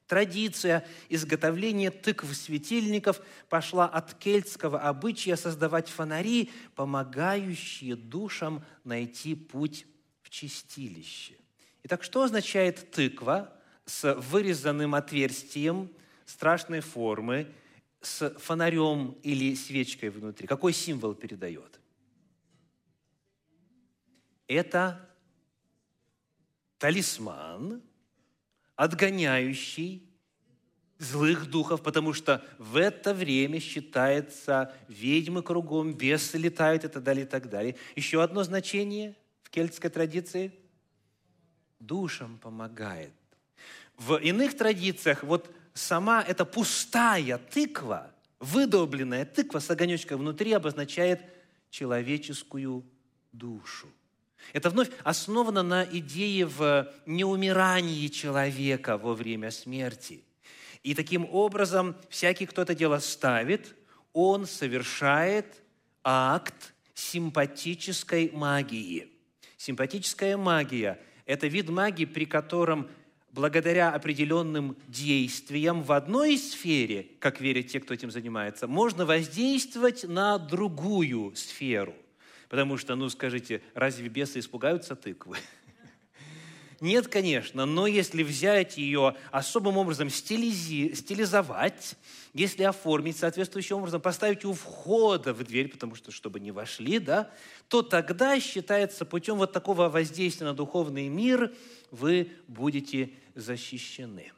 Традиция 0.08 0.88
изготовления 1.10 1.92
тыкв-светильников 1.92 3.22
пошла 3.50 3.86
от 3.88 4.14
кельтского 4.14 4.80
обычая 4.80 5.36
создавать 5.36 5.90
фонари, 5.90 6.50
помогающие 6.76 7.96
душам 7.98 8.64
найти 8.86 9.36
путь 9.36 9.86
в 10.22 10.30
чистилище. 10.30 11.36
Итак, 11.84 12.04
что 12.04 12.24
означает 12.24 12.92
тыква 12.92 13.54
с 13.86 14.14
вырезанным 14.14 14.96
отверстием 14.96 15.90
страшной 16.26 16.80
формы, 16.80 17.54
с 18.02 18.30
фонарем 18.40 19.18
или 19.24 19.56
свечкой 19.56 20.10
внутри? 20.10 20.48
Какой 20.48 20.72
символ 20.72 21.16
передает? 21.16 21.82
Это 24.48 25.10
талисман, 26.78 27.82
отгоняющий 28.78 30.10
злых 30.98 31.50
духов, 31.50 31.84
потому 31.84 32.14
что 32.14 32.44
в 32.58 32.78
это 32.78 33.14
время 33.14 33.60
считается 33.60 34.74
ведьмы 34.88 35.44
кругом, 35.44 35.94
бесы 35.94 36.38
летают 36.38 36.86
и 36.86 36.88
так 36.88 37.04
далее, 37.04 37.26
и 37.26 37.28
так 37.28 37.50
далее. 37.50 37.76
Еще 37.98 38.24
одно 38.24 38.44
значение 38.44 39.16
в 39.44 39.50
кельтской 39.50 39.90
традиции– 39.90 40.54
душам 41.80 42.38
помогает. 42.38 43.14
В 43.98 44.18
иных 44.18 44.56
традициях 44.56 45.24
вот 45.24 45.50
сама 45.74 46.24
эта 46.24 46.46
пустая 46.46 47.38
тыква, 47.38 48.12
выдолбленная 48.40 49.26
тыква 49.26 49.60
с 49.60 49.70
огонечком 49.70 50.20
внутри 50.20 50.54
обозначает 50.54 51.22
человеческую 51.70 52.86
душу. 53.32 53.88
Это 54.54 54.70
вновь 54.70 54.90
основано 55.04 55.64
на 55.64 55.84
идее 55.84 56.46
в 56.46 56.92
неумирании 57.06 58.08
человека 58.08 58.98
во 58.98 59.14
время 59.14 59.52
смерти. 59.52 60.24
И 60.84 60.94
таким 60.94 61.28
образом 61.32 61.96
всякий, 62.10 62.46
кто 62.46 62.62
это 62.62 62.74
дело 62.74 63.00
ставит, 63.00 63.76
он 64.14 64.46
совершает 64.46 65.62
акт 66.04 66.74
симпатической 66.94 68.32
магии. 68.32 69.10
Симпатическая 69.58 70.38
магия– 70.38 71.00
это 71.26 71.48
вид 71.48 71.70
магии, 71.70 72.06
при 72.06 72.26
котором 72.26 72.90
благодаря 73.32 73.92
определенным 73.92 74.78
действиям 74.88 75.84
в 75.84 75.92
одной 75.92 76.38
сфере, 76.38 77.08
как 77.20 77.42
верят 77.42 77.68
те, 77.68 77.80
кто 77.80 77.94
этим 77.94 78.10
занимается, 78.10 78.68
можно 78.68 79.06
воздействовать 79.06 80.06
на 80.06 80.38
другую 80.38 81.36
сферу– 81.36 81.94
Потому 82.50 82.78
что, 82.78 82.96
ну 82.96 83.10
скажите, 83.10 83.62
разве 83.74 84.08
бесы 84.08 84.40
испугаются 84.40 84.96
тыквы? 84.96 85.38
Нет, 86.80 87.08
конечно, 87.08 87.66
но 87.66 87.88
если 87.88 88.24
взять 88.24 88.78
ее 88.78 89.16
особым 89.32 89.78
образом 89.78 90.10
стилизи, 90.10 90.94
стилизовать, 90.94 91.96
если 92.34 92.64
оформить 92.64 93.18
соответствующим 93.18 93.78
образом, 93.78 94.00
поставить 94.00 94.46
у 94.46 94.54
входа 94.54 95.34
в 95.34 95.44
дверь, 95.44 95.70
потому 95.70 95.96
что 95.96 96.12
чтобы 96.12 96.40
не 96.40 96.52
вошли, 96.52 97.00
да, 97.00 97.32
то 97.68 97.82
тогда 97.82 98.40
считается 98.40 99.06
путем 99.06 99.38
вот 99.38 99.52
такого 99.52 99.90
воздействия 99.90 100.46
на 100.46 100.54
духовный 100.54 101.08
мир 101.08 101.52
вы 101.90 102.32
будете 102.48 103.12
защищены. 103.34 104.32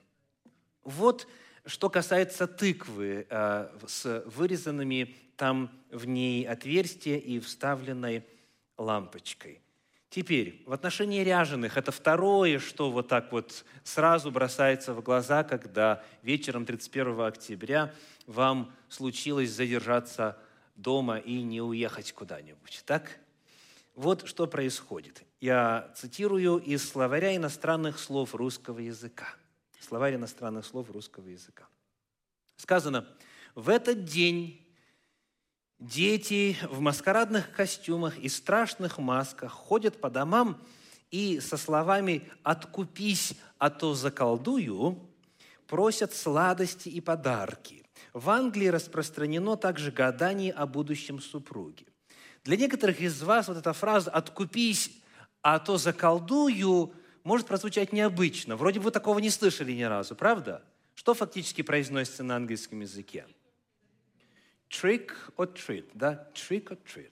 Вот 0.84 1.28
что 1.66 1.90
касается 1.90 2.48
тыквы 2.48 3.28
э, 3.30 3.70
с 3.86 4.24
вырезанными 4.26 5.16
там 5.40 5.72
в 5.90 6.06
ней 6.06 6.46
отверстие 6.46 7.18
и 7.18 7.40
вставленной 7.40 8.26
лампочкой. 8.78 9.62
Теперь, 10.10 10.62
в 10.66 10.74
отношении 10.74 11.24
ряженых, 11.24 11.78
это 11.78 11.94
второе, 11.94 12.60
что 12.60 12.92
вот 12.92 13.08
так 13.08 13.32
вот 13.32 13.64
сразу 13.86 14.32
бросается 14.32 14.94
в 14.94 15.02
глаза, 15.02 15.46
когда 15.46 16.04
вечером 16.24 16.66
31 16.66 17.22
октября 17.22 17.94
вам 18.28 18.74
случилось 18.90 19.52
задержаться 19.52 20.38
дома 20.76 21.20
и 21.20 21.42
не 21.42 21.62
уехать 21.62 22.12
куда-нибудь. 22.12 22.84
Так? 22.86 23.20
Вот 23.96 24.28
что 24.28 24.46
происходит. 24.46 25.24
Я 25.40 25.94
цитирую 25.96 26.58
из 26.58 26.90
словаря 26.90 27.34
иностранных 27.36 27.98
слов 27.98 28.36
русского 28.36 28.80
языка. 28.80 29.36
Словарь 29.80 30.16
иностранных 30.16 30.66
слов 30.66 30.90
русского 30.90 31.30
языка. 31.30 31.66
Сказано, 32.58 33.08
в 33.56 33.70
этот 33.70 34.04
день 34.04 34.66
Дети 35.80 36.58
в 36.70 36.82
маскарадных 36.82 37.54
костюмах 37.54 38.18
и 38.18 38.28
страшных 38.28 38.98
масках 38.98 39.54
ходят 39.54 40.02
по 40.02 40.10
домам 40.10 40.62
и 41.10 41.40
со 41.40 41.56
словами 41.56 42.28
«откупись, 42.44 43.34
а 43.58 43.70
то 43.70 43.94
заколдую» 43.94 45.00
просят 45.68 46.14
сладости 46.14 46.90
и 46.90 47.00
подарки. 47.00 47.86
В 48.12 48.30
Англии 48.30 48.68
распространено 48.68 49.56
также 49.56 49.92
гадание 49.92 50.52
о 50.52 50.66
будущем 50.66 51.22
супруге. 51.22 51.86
Для 52.44 52.58
некоторых 52.58 53.00
из 53.00 53.22
вас 53.22 53.48
вот 53.48 53.56
эта 53.56 53.72
фраза 53.72 54.12
«откупись, 54.12 54.92
а 55.42 55.60
то 55.60 55.78
заколдую» 55.78 56.94
может 57.24 57.48
прозвучать 57.48 57.94
необычно. 57.94 58.58
Вроде 58.58 58.82
бы 58.82 58.92
такого 58.92 59.20
не 59.20 59.30
слышали 59.30 59.72
ни 59.72 59.84
разу, 59.84 60.16
правда? 60.16 60.62
Что 60.96 61.14
фактически 61.14 61.62
произносится 61.62 62.24
на 62.24 62.36
английском 62.36 62.82
языке? 62.82 63.26
Trick 64.70 65.12
or 65.38 65.54
treat, 65.54 65.86
да, 65.94 66.28
trick 66.34 66.66
or 66.66 66.78
treat. 66.86 67.12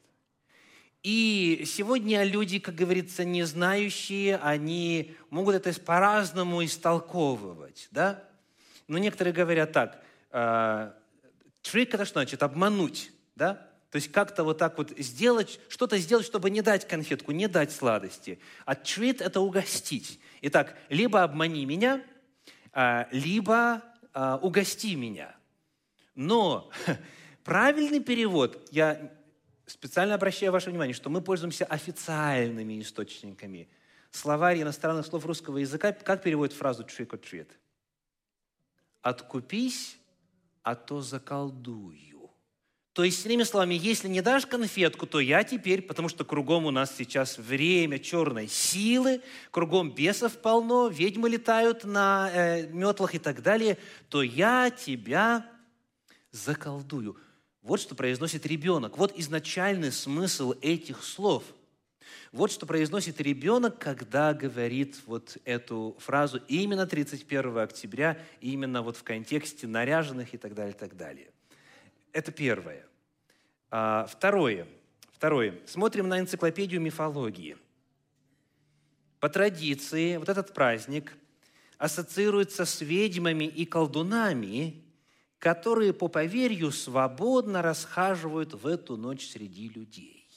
И 1.04 1.64
сегодня 1.66 2.24
люди, 2.24 2.60
как 2.60 2.76
говорится, 2.76 3.24
не 3.24 3.44
знающие, 3.44 4.38
они 4.38 5.16
могут 5.30 5.56
это 5.56 5.80
по-разному 5.80 6.64
истолковывать, 6.66 7.88
да? 7.92 8.24
Но 8.88 8.98
некоторые 8.98 9.34
говорят 9.34 9.72
так, 9.72 10.04
э, 10.32 10.92
трик 11.62 11.94
это 11.94 12.06
что 12.06 12.16
значит? 12.16 12.44
Обмануть, 12.44 13.12
да? 13.36 13.68
То 13.92 13.98
есть 13.98 14.12
как-то 14.12 14.44
вот 14.44 14.58
так 14.58 14.78
вот 14.78 14.92
сделать, 14.98 15.60
что-то 15.70 15.98
сделать, 15.98 16.26
чтобы 16.26 16.50
не 16.50 16.62
дать 16.62 16.88
конфетку, 16.88 17.32
не 17.32 17.48
дать 17.48 17.72
сладости. 17.72 18.40
А 18.66 18.74
treat– 18.74 19.24
это 19.24 19.40
угостить. 19.40 20.20
Итак, 20.42 20.78
либо 20.90 21.24
обмани 21.24 21.66
меня, 21.66 22.04
а, 22.74 23.08
либо 23.12 23.82
а, 24.14 24.38
угости 24.42 24.96
меня. 24.96 25.36
Но 26.16 26.70
Правильный 27.48 28.02
перевод, 28.02 28.68
я 28.72 29.10
специально 29.66 30.16
обращаю 30.16 30.52
ваше 30.52 30.70
внимание, 30.70 30.94
что 30.94 31.10
мы 31.10 31.22
пользуемся 31.22 31.64
официальными 31.64 32.82
источниками. 32.82 33.70
Словарь 34.12 34.62
иностранных 34.62 35.06
слов 35.06 35.26
русского 35.26 35.60
языка 35.60 35.94
как 35.94 36.24
переводит 36.24 36.54
фразу 36.54 36.84
trick 36.84 37.08
or 37.12 37.22
treat? 37.22 37.48
«Откупись, 39.02 39.98
а 40.62 40.76
то 40.76 41.00
заколдую». 41.00 42.32
То 42.92 43.06
есть, 43.06 43.26
иными 43.26 43.44
словами, 43.44 43.76
если 43.76 44.10
не 44.10 44.22
дашь 44.22 44.46
конфетку, 44.46 45.08
то 45.08 45.22
я 45.22 45.46
теперь, 45.46 45.84
потому 45.84 46.10
что 46.10 46.26
кругом 46.26 46.66
у 46.66 46.72
нас 46.72 46.94
сейчас 46.98 47.38
время 47.38 47.98
черной 47.98 48.50
силы, 48.50 49.22
кругом 49.52 49.96
бесов 49.96 50.38
полно, 50.40 50.90
ведьмы 50.90 51.30
летают 51.30 51.86
на 51.86 52.30
э, 52.30 52.68
метлах 52.68 53.16
и 53.16 53.20
так 53.20 53.42
далее, 53.42 53.78
то 54.10 54.22
я 54.22 54.70
тебя 54.70 55.50
заколдую. 56.32 57.18
Вот 57.68 57.82
что 57.82 57.96
произносит 57.96 58.46
ребенок. 58.46 58.98
Вот 58.98 59.12
изначальный 59.20 59.92
смысл 59.92 60.54
этих 60.62 61.04
слов. 61.04 61.44
Вот 62.32 62.50
что 62.50 62.66
произносит 62.66 63.20
ребенок, 63.20 63.78
когда 63.78 64.34
говорит 64.34 64.96
вот 65.06 65.38
эту 65.44 65.98
фразу 66.00 66.42
именно 66.48 66.88
31 66.88 67.58
октября, 67.58 68.20
именно 68.40 68.82
вот 68.82 68.96
в 68.96 69.04
контексте 69.04 69.68
наряженных 69.68 70.34
и 70.34 70.38
так 70.38 70.54
далее, 70.54 70.74
и 70.74 70.78
так 70.78 70.96
далее. 70.96 71.30
Это 72.14 72.32
первое. 72.32 72.86
А, 73.70 74.06
второе. 74.06 74.66
Второе. 75.12 75.60
Смотрим 75.66 76.08
на 76.08 76.22
энциклопедию 76.22 76.80
мифологии. 76.80 77.58
По 79.20 79.28
традиции 79.28 80.16
вот 80.16 80.30
этот 80.30 80.54
праздник 80.54 81.18
ассоциируется 81.78 82.64
с 82.64 82.80
ведьмами 82.80 83.44
и 83.44 83.66
колдунами, 83.66 84.87
которые 85.40 85.94
по 85.94 86.08
поверью 86.08 86.72
свободно 86.72 87.62
расхаживают 87.62 88.54
в 88.54 88.66
эту 88.66 88.98
ночь 88.98 89.28
среди 89.28 89.70
людей. 89.70 90.28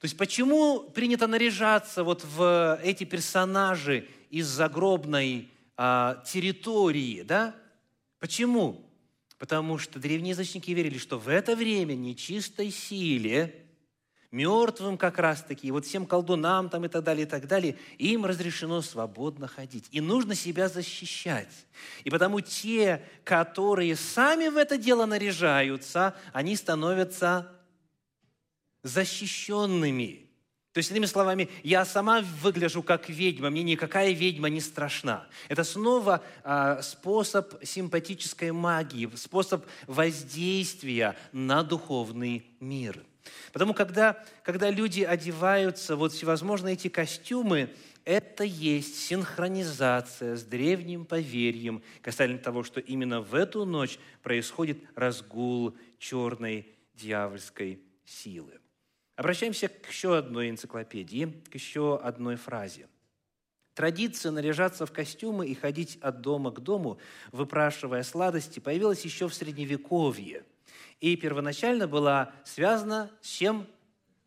То 0.00 0.04
есть 0.04 0.16
почему 0.16 0.90
принято 0.90 1.26
наряжаться 1.26 2.04
вот 2.04 2.24
в 2.24 2.80
эти 2.84 3.04
персонажи 3.04 4.06
из 4.30 4.46
загробной 4.46 5.50
а, 5.76 6.22
территории, 6.24 7.22
да? 7.22 7.56
Почему? 8.20 8.88
Потому 9.38 9.78
что 9.78 9.98
древнеязычники 9.98 10.70
верили, 10.70 10.98
что 10.98 11.18
в 11.18 11.28
это 11.28 11.56
время 11.56 11.94
нечистой 11.94 12.70
силе, 12.70 13.67
мертвым 14.30 14.98
как 14.98 15.18
раз-таки, 15.18 15.70
вот 15.70 15.86
всем 15.86 16.06
колдунам 16.06 16.68
там 16.68 16.84
и 16.84 16.88
так 16.88 17.02
далее, 17.02 17.26
и 17.26 17.28
так 17.28 17.46
далее, 17.46 17.76
им 17.98 18.26
разрешено 18.26 18.82
свободно 18.82 19.48
ходить. 19.48 19.86
И 19.90 20.00
нужно 20.00 20.34
себя 20.34 20.68
защищать. 20.68 21.66
И 22.04 22.10
потому 22.10 22.40
те, 22.40 23.02
которые 23.24 23.96
сами 23.96 24.48
в 24.48 24.56
это 24.56 24.76
дело 24.76 25.06
наряжаются, 25.06 26.14
они 26.32 26.56
становятся 26.56 27.50
защищенными. 28.82 30.28
То 30.72 30.78
есть, 30.78 30.90
иными 30.90 31.06
словами, 31.06 31.48
я 31.64 31.84
сама 31.84 32.20
выгляжу 32.20 32.82
как 32.82 33.08
ведьма, 33.08 33.50
мне 33.50 33.62
никакая 33.62 34.12
ведьма 34.12 34.48
не 34.48 34.60
страшна. 34.60 35.26
Это 35.48 35.64
снова 35.64 36.22
а, 36.44 36.82
способ 36.82 37.54
симпатической 37.64 38.52
магии, 38.52 39.10
способ 39.16 39.64
воздействия 39.86 41.16
на 41.32 41.64
духовный 41.64 42.46
мир. 42.60 43.02
Потому 43.52 43.74
когда, 43.74 44.22
когда 44.42 44.70
люди 44.70 45.02
одеваются, 45.02 45.96
вот 45.96 46.12
всевозможные 46.12 46.74
эти 46.74 46.88
костюмы, 46.88 47.70
это 48.04 48.44
есть 48.44 48.96
синхронизация 48.96 50.36
с 50.36 50.42
древним 50.42 51.04
поверьем 51.04 51.82
касательно 52.00 52.38
того, 52.38 52.62
что 52.62 52.80
именно 52.80 53.20
в 53.20 53.34
эту 53.34 53.64
ночь 53.64 53.98
происходит 54.22 54.78
разгул 54.94 55.76
черной 55.98 56.66
дьявольской 56.94 57.82
силы. 58.06 58.60
Обращаемся 59.16 59.68
к 59.68 59.88
еще 59.88 60.16
одной 60.16 60.48
энциклопедии, 60.48 61.42
к 61.50 61.54
еще 61.54 61.98
одной 61.98 62.36
фразе. 62.36 62.86
Традиция 63.74 64.32
наряжаться 64.32 64.86
в 64.86 64.92
костюмы 64.92 65.46
и 65.46 65.54
ходить 65.54 65.98
от 66.00 66.20
дома 66.20 66.50
к 66.50 66.60
дому, 66.60 66.98
выпрашивая 67.30 68.02
сладости, 68.02 68.58
появилась 68.58 69.04
еще 69.04 69.28
в 69.28 69.34
Средневековье. 69.34 70.44
И 71.00 71.16
первоначально 71.16 71.86
была 71.86 72.32
связана 72.44 73.10
с 73.20 73.28
чем? 73.28 73.66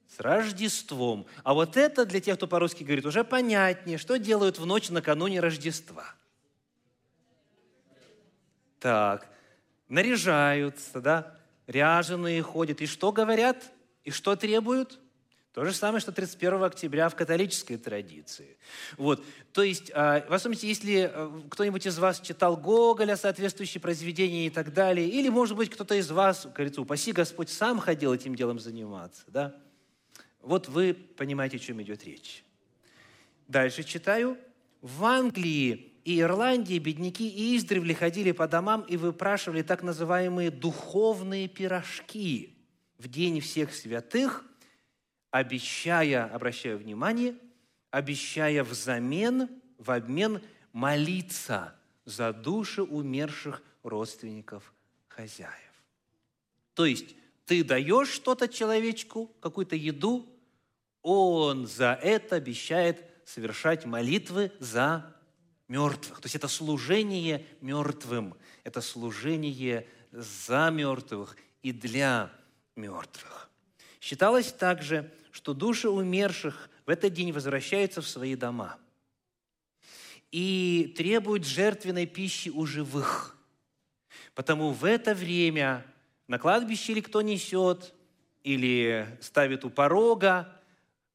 С 0.07 0.19
Рождеством. 0.19 1.25
А 1.43 1.53
вот 1.53 1.77
это 1.77 2.05
для 2.05 2.19
тех, 2.21 2.38
кто 2.38 2.47
по-русски 2.47 2.84
говорит, 2.84 3.05
уже 3.05 3.23
понятнее, 3.23 3.97
что 3.97 4.17
делают 4.17 4.60
в 4.60 4.65
ночь 4.65 4.89
накануне 4.89 5.39
Рождества. 5.39 6.05
Так, 8.79 9.29
наряжаются, 9.89 11.01
да, 11.01 11.38
ряженые 11.67 12.41
ходят. 12.41 12.81
И 12.81 12.88
что 12.88 13.12
говорят? 13.12 13.71
И 14.03 14.12
что 14.12 14.36
требуют? 14.36 14.99
То 15.53 15.65
же 15.65 15.73
самое, 15.73 15.99
что 15.99 16.13
31 16.13 16.63
октября 16.63 17.09
в 17.09 17.15
католической 17.15 17.75
традиции. 17.75 18.57
Вот. 18.97 19.21
То 19.51 19.63
есть, 19.63 19.91
а, 19.93 20.25
в 20.29 20.33
особенности, 20.33 20.65
если 20.65 21.11
э, 21.13 21.41
кто-нибудь 21.49 21.85
из 21.85 21.99
вас 21.99 22.21
читал 22.21 22.55
Гоголя, 22.55 23.17
соответствующие 23.17 23.81
произведения 23.81 24.47
и 24.47 24.49
так 24.49 24.73
далее, 24.73 25.09
или, 25.09 25.27
может 25.27 25.57
быть, 25.57 25.69
кто-то 25.69 25.95
из 25.95 26.09
вас, 26.09 26.45
говорится, 26.45 26.81
упаси 26.81 27.11
Господь, 27.11 27.49
сам 27.49 27.79
ходил 27.79 28.13
этим 28.13 28.33
делом 28.33 28.59
заниматься, 28.59 29.23
да? 29.27 29.55
Вот 30.41 30.69
вы 30.69 30.93
понимаете, 30.93 31.57
о 31.57 31.59
чем 31.59 31.81
идет 31.81 32.05
речь. 32.05 32.45
Дальше 33.49 33.83
читаю. 33.83 34.37
В 34.81 35.03
Англии 35.03 35.93
и 36.05 36.19
Ирландии 36.21 36.79
бедняки 36.79 37.27
и 37.27 37.57
издревле 37.57 37.93
ходили 37.93 38.31
по 38.31 38.47
домам 38.47 38.81
и 38.87 38.95
выпрашивали 38.95 39.63
так 39.63 39.83
называемые 39.83 40.49
духовные 40.49 41.49
пирожки– 41.49 42.57
в 43.01 43.07
день 43.07 43.39
всех 43.39 43.73
святых, 43.73 44.45
обещая, 45.31 46.25
обращаю 46.25 46.77
внимание, 46.77 47.35
обещая 47.89 48.63
взамен, 48.63 49.49
в 49.77 49.89
обмен 49.89 50.41
молиться 50.73 51.75
за 52.05 52.33
души 52.33 52.83
умерших 52.83 53.63
родственников 53.81 54.73
хозяев. 55.07 55.51
То 56.75 56.85
есть 56.85 57.15
ты 57.45 57.63
даешь 57.63 58.09
что-то 58.09 58.47
человечку, 58.47 59.31
какую-то 59.39 59.75
еду, 59.75 60.27
он 61.01 61.65
за 61.65 61.93
это 62.01 62.35
обещает 62.35 63.03
совершать 63.25 63.85
молитвы 63.85 64.51
за 64.59 65.15
мертвых. 65.67 66.19
То 66.21 66.25
есть 66.27 66.35
это 66.35 66.47
служение 66.47 67.45
мертвым, 67.59 68.35
это 68.63 68.81
служение 68.81 69.87
за 70.11 70.69
мертвых 70.69 71.35
и 71.63 71.71
для 71.71 72.31
мертвых. 72.75 73.50
Считалось 74.01 74.51
также, 74.51 75.09
что 75.31 75.53
души 75.53 75.87
умерших 75.87 76.69
в 76.87 76.89
этот 76.89 77.13
день 77.13 77.31
возвращаются 77.31 78.01
в 78.01 78.07
свои 78.07 78.35
дома 78.35 78.77
и 80.31 80.93
требуют 80.97 81.45
жертвенной 81.45 82.07
пищи 82.07 82.49
у 82.49 82.65
живых. 82.65 83.37
Потому 84.33 84.71
в 84.71 84.85
это 84.85 85.13
время 85.13 85.85
на 86.27 86.39
кладбище 86.39 86.93
или 86.93 87.01
кто 87.01 87.21
несет, 87.21 87.93
или 88.43 89.07
ставит 89.21 89.65
у 89.65 89.69
порога, 89.69 90.51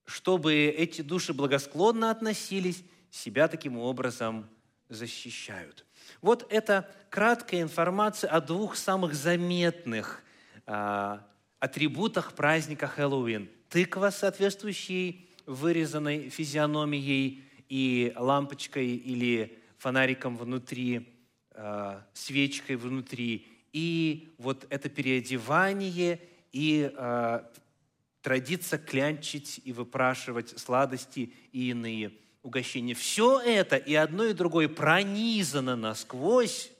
чтобы 0.05 0.55
эти 0.55 1.03
души 1.03 1.35
благосклонно 1.35 2.11
относились, 2.11 2.85
себя 3.11 3.49
таким 3.49 3.79
образом 3.79 4.49
защищают. 4.88 5.85
Вот 6.20 6.46
это 6.51 6.88
краткая 7.11 7.62
информация 7.62 8.31
о 8.31 8.40
двух 8.40 8.77
самых 8.77 9.14
заметных 9.14 10.22
а, 10.66 11.27
атрибутах 11.59 12.35
праздника 12.35 12.87
Хэллоуин. 12.87 13.49
Тыква 13.69 14.11
соответствующей 14.11 15.29
вырезанной 15.47 16.29
физиономией 16.29 17.45
и 17.69 18.12
лампочкой 18.16 18.88
или 18.88 19.59
фонариком 19.79 20.37
внутри, 20.37 21.09
э, 21.53 22.01
свечкой 22.12 22.77
внутри. 22.77 23.47
И 23.73 24.35
вот 24.38 24.66
это 24.71 24.88
переодевание 24.88 26.21
и 26.53 26.90
э, 26.92 27.40
традиция 28.23 28.79
клянчить 28.79 29.61
и 29.64 29.73
выпрашивать 29.73 30.59
сладости 30.59 31.33
и 31.53 31.71
иные 31.71 32.12
угощения. 32.42 32.95
Все 32.95 33.40
это 33.40 33.77
и 33.77 33.95
одно, 33.95 34.25
и 34.25 34.33
другое 34.33 34.69
пронизано 34.69 35.77
насквозь, 35.77 36.71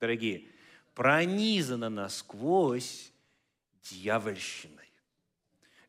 дорогие, 0.00 0.44
пронизано 0.94 1.90
насквозь 1.90 3.12
дьявольщиной. 3.90 4.92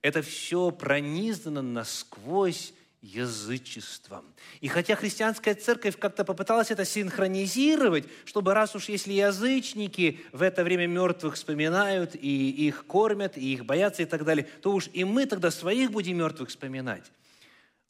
Это 0.01 0.21
все 0.21 0.71
пронизано 0.71 1.61
насквозь 1.61 2.73
язычеством. 3.01 4.25
И 4.59 4.67
хотя 4.67 4.95
христианская 4.95 5.55
церковь 5.55 5.97
как-то 5.97 6.25
попыталась 6.25 6.71
это 6.71 6.83
синхронизировать, 6.83 8.05
чтобы 8.25 8.53
раз 8.53 8.75
уж 8.75 8.89
если 8.89 9.13
язычники 9.13 10.19
в 10.33 10.41
это 10.41 10.63
время 10.63 10.87
мертвых 10.87 11.35
вспоминают, 11.35 12.15
и 12.15 12.67
их 12.67 12.85
кормят, 12.87 13.37
и 13.37 13.53
их 13.53 13.65
боятся 13.65 14.01
и 14.01 14.05
так 14.05 14.25
далее, 14.25 14.47
то 14.61 14.73
уж 14.73 14.89
и 14.91 15.05
мы 15.05 15.25
тогда 15.25 15.49
своих 15.49 15.91
будем 15.91 16.17
мертвых 16.17 16.49
вспоминать. 16.49 17.09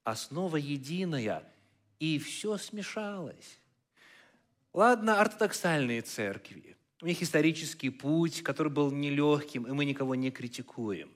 Основа 0.03 0.57
единая, 0.57 1.43
и 1.99 2.19
все 2.19 2.57
смешалось. 2.57 3.59
Ладно, 4.73 5.19
ортодоксальные 5.19 6.01
церкви, 6.01 6.77
у 7.01 7.05
них 7.05 7.21
исторический 7.21 7.89
путь, 7.89 8.43
который 8.43 8.71
был 8.71 8.91
нелегким, 8.91 9.65
и 9.65 9.71
мы 9.71 9.85
никого 9.85 10.15
не 10.15 10.31
критикуем. 10.31 11.11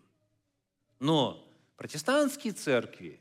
Но 0.99 1.45
протестантские 1.75 2.53
церкви, 2.53 3.19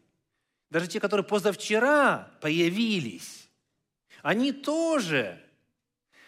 даже 0.70 0.87
те, 0.87 1.01
которые 1.01 1.27
позавчера 1.27 2.31
появились, 2.40 3.48
они 4.22 4.53
тоже 4.53 5.42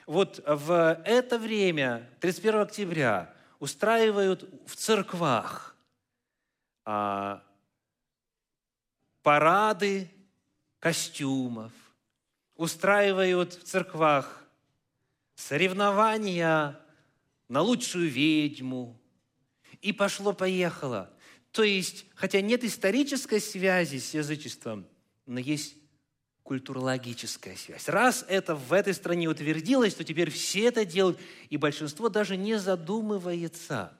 вот 0.06 0.42
в 0.46 1.02
это 1.04 1.38
время, 1.38 2.10
31 2.20 2.60
октября, 2.60 3.34
устраивают 3.60 4.48
в 4.66 4.76
церквах 4.76 5.76
а, 6.84 7.42
парады 9.22 10.10
костюмов, 10.80 11.72
устраивают 12.56 13.54
в 13.54 13.62
церквах 13.62 14.43
соревнования 15.34 16.80
на 17.48 17.60
лучшую 17.60 18.08
ведьму. 18.08 19.00
И 19.80 19.92
пошло-поехало. 19.92 21.10
То 21.50 21.62
есть, 21.62 22.06
хотя 22.14 22.40
нет 22.40 22.64
исторической 22.64 23.40
связи 23.40 23.98
с 23.98 24.14
язычеством, 24.14 24.86
но 25.26 25.38
есть 25.38 25.76
культурологическая 26.42 27.56
связь. 27.56 27.88
Раз 27.88 28.24
это 28.28 28.54
в 28.54 28.72
этой 28.72 28.92
стране 28.94 29.28
утвердилось, 29.28 29.94
то 29.94 30.04
теперь 30.04 30.30
все 30.30 30.64
это 30.64 30.84
делают, 30.84 31.18
и 31.48 31.56
большинство 31.56 32.08
даже 32.08 32.36
не 32.36 32.58
задумывается, 32.58 33.96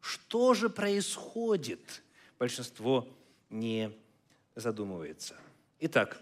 что 0.00 0.54
же 0.54 0.70
происходит. 0.70 2.02
Большинство 2.38 3.08
не 3.50 3.90
задумывается. 4.54 5.36
Итак, 5.80 6.20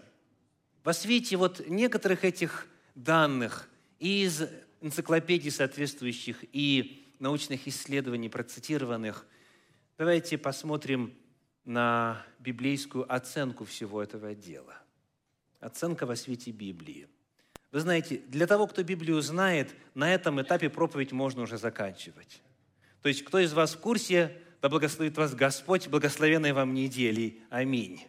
во 0.83 0.93
свете 0.93 1.37
вот 1.37 1.67
некоторых 1.67 2.23
этих 2.25 2.67
данных– 2.95 3.69
из 4.03 4.43
энциклопедий 4.81 5.49
соответствующих 5.49 6.43
и 6.51 7.09
научных 7.19 7.69
исследований, 7.69 8.27
процитированных, 8.27 9.25
давайте 9.97 10.37
посмотрим 10.37 11.13
на 11.63 12.21
библейскую 12.37 13.11
оценку 13.11 13.63
всего 13.63 14.03
этого 14.03 14.35
дела. 14.35 14.77
Оценка 15.61 16.05
во 16.05 16.17
свете 16.17 16.51
Библии. 16.51 17.07
Вы 17.71 17.79
знаете, 17.79 18.21
для 18.27 18.45
того, 18.45 18.67
кто 18.67 18.83
Библию 18.83 19.21
знает, 19.21 19.73
на 19.93 20.13
этом 20.13 20.41
этапе 20.41 20.69
проповедь 20.69 21.13
можно 21.13 21.43
уже 21.43 21.57
заканчивать. 21.57 22.41
То 23.01 23.07
есть, 23.07 23.23
кто 23.23 23.39
из 23.39 23.53
вас 23.53 23.73
в 23.73 23.79
курсе, 23.79 24.37
да 24.61 24.67
благословит 24.67 25.15
вас 25.15 25.33
Господь, 25.33 25.87
благословенной 25.87 26.51
вам 26.51 26.73
недели. 26.73 27.39
Аминь. 27.49 28.01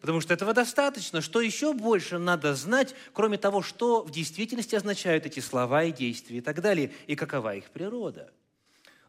Потому 0.00 0.20
что 0.20 0.34
этого 0.34 0.52
достаточно. 0.52 1.20
Что 1.20 1.40
еще 1.40 1.72
больше 1.72 2.18
надо 2.18 2.54
знать, 2.54 2.94
кроме 3.12 3.38
того, 3.38 3.62
что 3.62 4.02
в 4.02 4.10
действительности 4.10 4.74
означают 4.74 5.26
эти 5.26 5.40
слова 5.40 5.84
и 5.84 5.92
действия 5.92 6.38
и 6.38 6.40
так 6.40 6.60
далее, 6.60 6.92
и 7.06 7.14
какова 7.14 7.54
их 7.54 7.70
природа. 7.70 8.32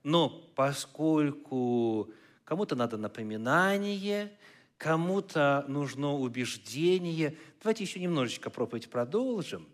Но 0.04 0.30
поскольку 0.56 2.12
кому-то 2.44 2.76
надо 2.76 2.98
напоминание, 2.98 4.32
кому-то 4.78 5.66
нужно 5.68 6.14
убеждение, 6.14 7.38
давайте 7.62 7.84
еще 7.84 8.00
немножечко 8.00 8.50
проповедь 8.50 8.90
продолжим 8.90 9.68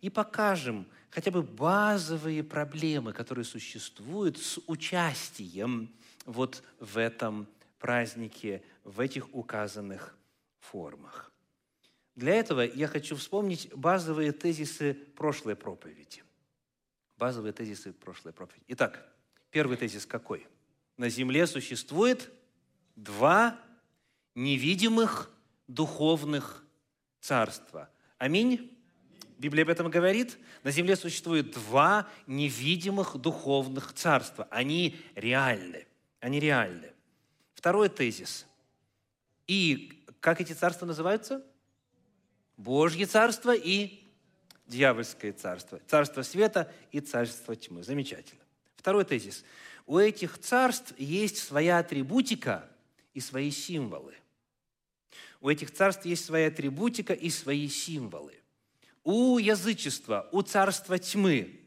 и 0.00 0.10
покажем 0.10 0.86
хотя 1.10 1.30
бы 1.30 1.42
базовые 1.42 2.42
проблемы, 2.42 3.12
которые 3.12 3.44
существуют 3.44 4.38
с 4.38 4.58
участием 4.66 5.90
вот 6.26 6.62
в 6.80 6.98
этом 6.98 7.46
празднике, 7.78 8.62
в 8.84 9.00
этих 9.00 9.32
указанных 9.34 10.16
формах. 10.62 11.32
Для 12.14 12.34
этого 12.34 12.60
я 12.60 12.88
хочу 12.88 13.16
вспомнить 13.16 13.72
базовые 13.74 14.32
тезисы 14.32 14.94
прошлой 14.94 15.56
проповеди. 15.56 16.22
Базовые 17.16 17.52
тезисы 17.52 17.92
прошлой 17.92 18.32
проповеди. 18.32 18.64
Итак, 18.68 19.06
первый 19.50 19.76
тезис 19.76 20.06
какой? 20.06 20.46
На 20.96 21.08
земле 21.08 21.46
существует 21.46 22.30
два 22.96 23.58
невидимых 24.34 25.30
духовных 25.68 26.64
царства. 27.20 27.88
Аминь. 28.18 28.76
Библия 29.38 29.64
об 29.64 29.70
этом 29.70 29.90
говорит. 29.90 30.38
На 30.62 30.70
земле 30.70 30.96
существует 30.96 31.52
два 31.52 32.08
невидимых 32.26 33.16
духовных 33.16 33.92
царства. 33.94 34.46
Они 34.50 35.00
реальны. 35.14 35.86
Они 36.20 36.38
реальны. 36.38 36.92
Второй 37.54 37.88
тезис. 37.88 38.46
И 39.46 40.01
как 40.22 40.40
эти 40.40 40.54
царства 40.54 40.86
называются? 40.86 41.44
Божье 42.56 43.04
царство 43.04 43.54
и 43.54 44.02
дьявольское 44.66 45.34
царство. 45.34 45.78
Царство 45.86 46.22
света 46.22 46.72
и 46.90 47.00
царство 47.00 47.54
тьмы. 47.54 47.82
Замечательно. 47.82 48.40
Второй 48.76 49.04
тезис. 49.04 49.44
У 49.84 49.98
этих 49.98 50.38
царств 50.38 50.94
есть 50.96 51.36
своя 51.36 51.76
атрибутика 51.78 52.66
и 53.12 53.20
свои 53.20 53.50
символы. 53.50 54.14
У 55.42 55.50
этих 55.50 55.70
царств 55.70 56.06
есть 56.06 56.24
своя 56.24 56.48
атрибутика 56.48 57.12
и 57.12 57.28
свои 57.28 57.68
символы 57.68 58.42
у 59.04 59.38
язычества, 59.38 60.28
у 60.32 60.42
царства 60.42 60.98
тьмы 60.98 61.60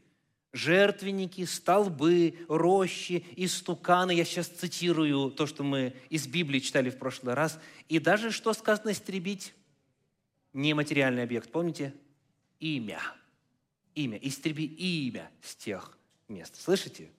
жертвенники, 0.56 1.44
столбы, 1.44 2.34
рощи, 2.48 3.24
истуканы. 3.36 4.12
Я 4.12 4.24
сейчас 4.24 4.48
цитирую 4.48 5.30
то, 5.30 5.46
что 5.46 5.62
мы 5.62 5.94
из 6.08 6.26
Библии 6.26 6.60
читали 6.60 6.90
в 6.90 6.98
прошлый 6.98 7.34
раз. 7.34 7.60
И 7.88 7.98
даже 7.98 8.30
что 8.30 8.52
сказано 8.54 8.90
истребить? 8.90 9.54
Нематериальный 10.52 11.22
объект. 11.22 11.52
Помните? 11.52 11.94
Имя. 12.58 13.00
Имя. 13.94 14.18
Истреби 14.22 14.64
имя 14.64 15.30
с 15.42 15.54
тех 15.54 15.96
мест. 16.28 16.60
Слышите? 16.60 17.10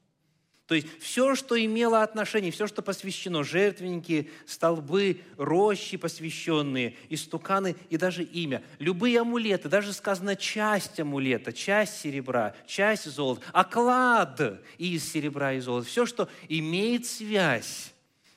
То 0.68 0.76
есть 0.76 0.88
все, 1.00 1.34
что 1.34 1.58
имело 1.58 2.04
отношение, 2.04 2.52
все, 2.52 2.68
что 2.68 2.82
посвящено, 2.82 3.42
жертвенники, 3.46 4.30
столбы, 4.46 5.22
рощи 5.38 5.96
посвященные, 5.96 6.98
истуканы 7.08 7.78
и 7.90 7.96
даже 7.96 8.24
имя. 8.24 8.62
Любые 8.78 9.22
амулеты, 9.22 9.70
даже 9.70 9.94
сказано 9.94 10.36
часть 10.36 11.00
амулета, 11.00 11.54
часть 11.54 12.02
серебра, 12.02 12.54
часть 12.68 13.06
золота, 13.06 13.44
оклад 13.54 14.62
из 14.78 15.10
серебра 15.10 15.54
и 15.54 15.62
золота. 15.62 15.88
Все, 15.88 16.06
что 16.06 16.28
имеет 16.50 17.06
связь 17.06 17.94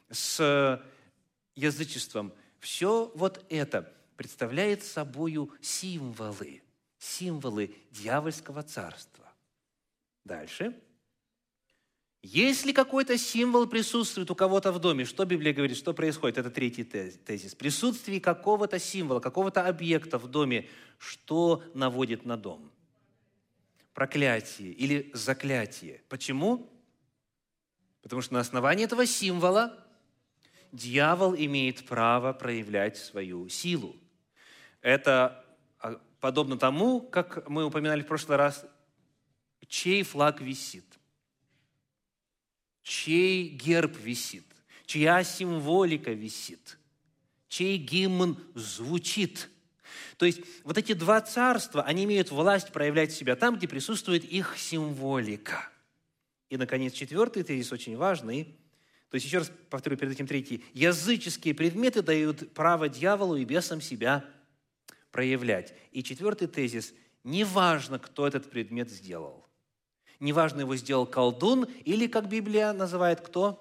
с 0.08 0.80
язычеством, 1.56 2.32
все 2.60 3.10
вот 3.16 3.44
это 3.48 3.92
представляет 4.16 4.84
собою 4.84 5.52
символы, 5.60 6.62
символы 7.00 7.74
дьявольского 7.90 8.62
царства. 8.62 9.24
Дальше– 10.24 10.76
если 12.22 12.72
какой-то 12.72 13.16
символ 13.16 13.66
присутствует 13.66 14.30
у 14.30 14.34
кого-то 14.34 14.72
в 14.72 14.78
доме, 14.78 15.06
что 15.06 15.24
Библия 15.24 15.54
говорит, 15.54 15.76
что 15.76 15.94
происходит? 15.94 16.36
Это 16.36 16.50
третий 16.50 16.84
тезис. 16.84 17.54
Присутствие 17.54 18.20
какого-то 18.20 18.78
символа, 18.78 19.20
какого-то 19.20 19.66
объекта 19.66 20.18
в 20.18 20.28
доме, 20.28 20.68
что 20.98 21.62
наводит 21.72 22.26
на 22.26 22.36
дом? 22.36 22.70
Проклятие 23.94 24.70
или 24.70 25.10
заклятие. 25.14 26.02
Почему? 26.10 26.70
Потому 28.02 28.20
что 28.20 28.34
на 28.34 28.40
основании 28.40 28.84
этого 28.84 29.06
символа 29.06 29.82
дьявол 30.72 31.34
имеет 31.34 31.86
право 31.86 32.34
проявлять 32.34 32.98
свою 32.98 33.48
силу. 33.48 33.96
Это 34.82 35.42
а, 35.78 35.98
подобно 36.20 36.58
тому, 36.58 37.00
как 37.00 37.48
мы 37.48 37.64
упоминали 37.64 38.02
в 38.02 38.06
прошлый 38.06 38.36
раз, 38.36 38.66
чей 39.68 40.02
флаг 40.02 40.42
висит 40.42 40.89
чей 42.90 43.48
герб 43.48 43.96
висит, 44.00 44.44
чья 44.84 45.22
символика 45.22 46.10
висит, 46.10 46.76
чей 47.46 47.78
гимн 47.78 48.36
звучит. 48.56 49.48
То 50.16 50.26
есть 50.26 50.40
вот 50.64 50.76
эти 50.76 50.94
два 50.94 51.20
царства, 51.20 51.84
они 51.84 52.02
имеют 52.02 52.32
власть 52.32 52.72
проявлять 52.72 53.12
себя 53.12 53.36
там, 53.36 53.56
где 53.56 53.68
присутствует 53.68 54.24
их 54.24 54.58
символика. 54.58 55.68
И, 56.48 56.56
наконец, 56.56 56.92
четвертый 56.92 57.44
тезис 57.44 57.70
очень 57.70 57.96
важный. 57.96 58.56
То 59.08 59.14
есть, 59.14 59.24
еще 59.24 59.38
раз 59.38 59.52
повторю 59.70 59.96
перед 59.96 60.14
этим 60.14 60.26
третий. 60.26 60.64
Языческие 60.72 61.54
предметы 61.54 62.02
дают 62.02 62.52
право 62.54 62.88
дьяволу 62.88 63.36
и 63.36 63.44
бесам 63.44 63.80
себя 63.80 64.24
проявлять. 65.12 65.74
И 65.92 66.02
четвертый 66.02 66.48
тезис. 66.48 66.92
Неважно, 67.22 68.00
кто 68.00 68.26
этот 68.26 68.50
предмет 68.50 68.90
сделал. 68.90 69.49
Неважно, 70.20 70.60
его 70.60 70.76
сделал 70.76 71.06
колдун 71.06 71.66
или, 71.84 72.06
как 72.06 72.28
Библия 72.28 72.72
называет, 72.72 73.22
кто? 73.22 73.58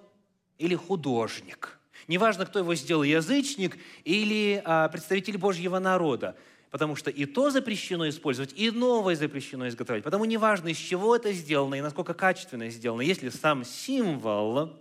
Или 0.57 0.75
художник. 0.75 1.79
Неважно, 2.07 2.45
кто 2.45 2.59
его 2.59 2.75
сделал, 2.75 3.03
язычник 3.03 3.77
или 4.03 4.61
а, 4.65 4.89
представитель 4.89 5.37
Божьего 5.37 5.79
народа. 5.79 6.35
Потому 6.69 6.95
что 6.95 7.09
и 7.09 7.25
то 7.25 7.49
запрещено 7.49 8.07
использовать, 8.09 8.53
и 8.55 8.71
новое 8.71 9.15
запрещено 9.15 9.67
изготовлять. 9.69 10.03
Потому 10.03 10.25
неважно, 10.25 10.67
из 10.67 10.77
чего 10.77 11.15
это 11.15 11.31
сделано 11.31 11.75
и 11.75 11.81
насколько 11.81 12.13
качественно 12.13 12.69
сделано, 12.69 13.01
если 13.01 13.29
сам 13.29 13.63
символ 13.63 14.77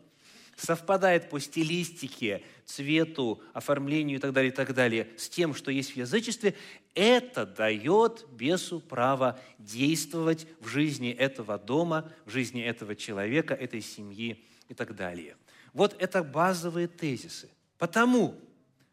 совпадает 0.58 1.30
по 1.30 1.38
стилистике, 1.38 2.42
цвету, 2.64 3.40
оформлению 3.52 4.18
и 4.18 4.20
так 4.20 4.32
далее, 4.32 4.50
и 4.50 4.54
так 4.54 4.74
далее, 4.74 5.08
с 5.16 5.28
тем, 5.28 5.54
что 5.54 5.70
есть 5.70 5.92
в 5.92 5.96
язычестве, 5.96 6.54
это 6.94 7.46
дает 7.46 8.26
бесу 8.32 8.80
право 8.80 9.38
действовать 9.58 10.48
в 10.60 10.66
жизни 10.66 11.10
этого 11.10 11.58
дома, 11.58 12.12
в 12.24 12.30
жизни 12.30 12.60
этого 12.62 12.96
человека, 12.96 13.54
этой 13.54 13.80
семьи 13.80 14.44
и 14.68 14.74
так 14.74 14.96
далее. 14.96 15.36
Вот 15.72 15.94
это 16.00 16.24
базовые 16.24 16.88
тезисы. 16.88 17.48
Потому, 17.78 18.34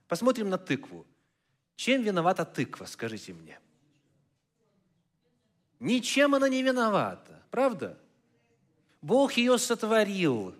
посмотрим 0.07 0.49
на 0.49 0.59
тыкву. 0.59 1.05
Чем 1.75 2.03
виновата 2.03 2.45
тыква, 2.45 2.85
скажите 2.85 3.33
мне? 3.33 3.59
Ничем 5.79 6.35
она 6.35 6.47
не 6.47 6.61
виновата, 6.61 7.43
правда? 7.49 7.97
Бог 9.01 9.33
ее 9.33 9.57
сотворил, 9.57 10.55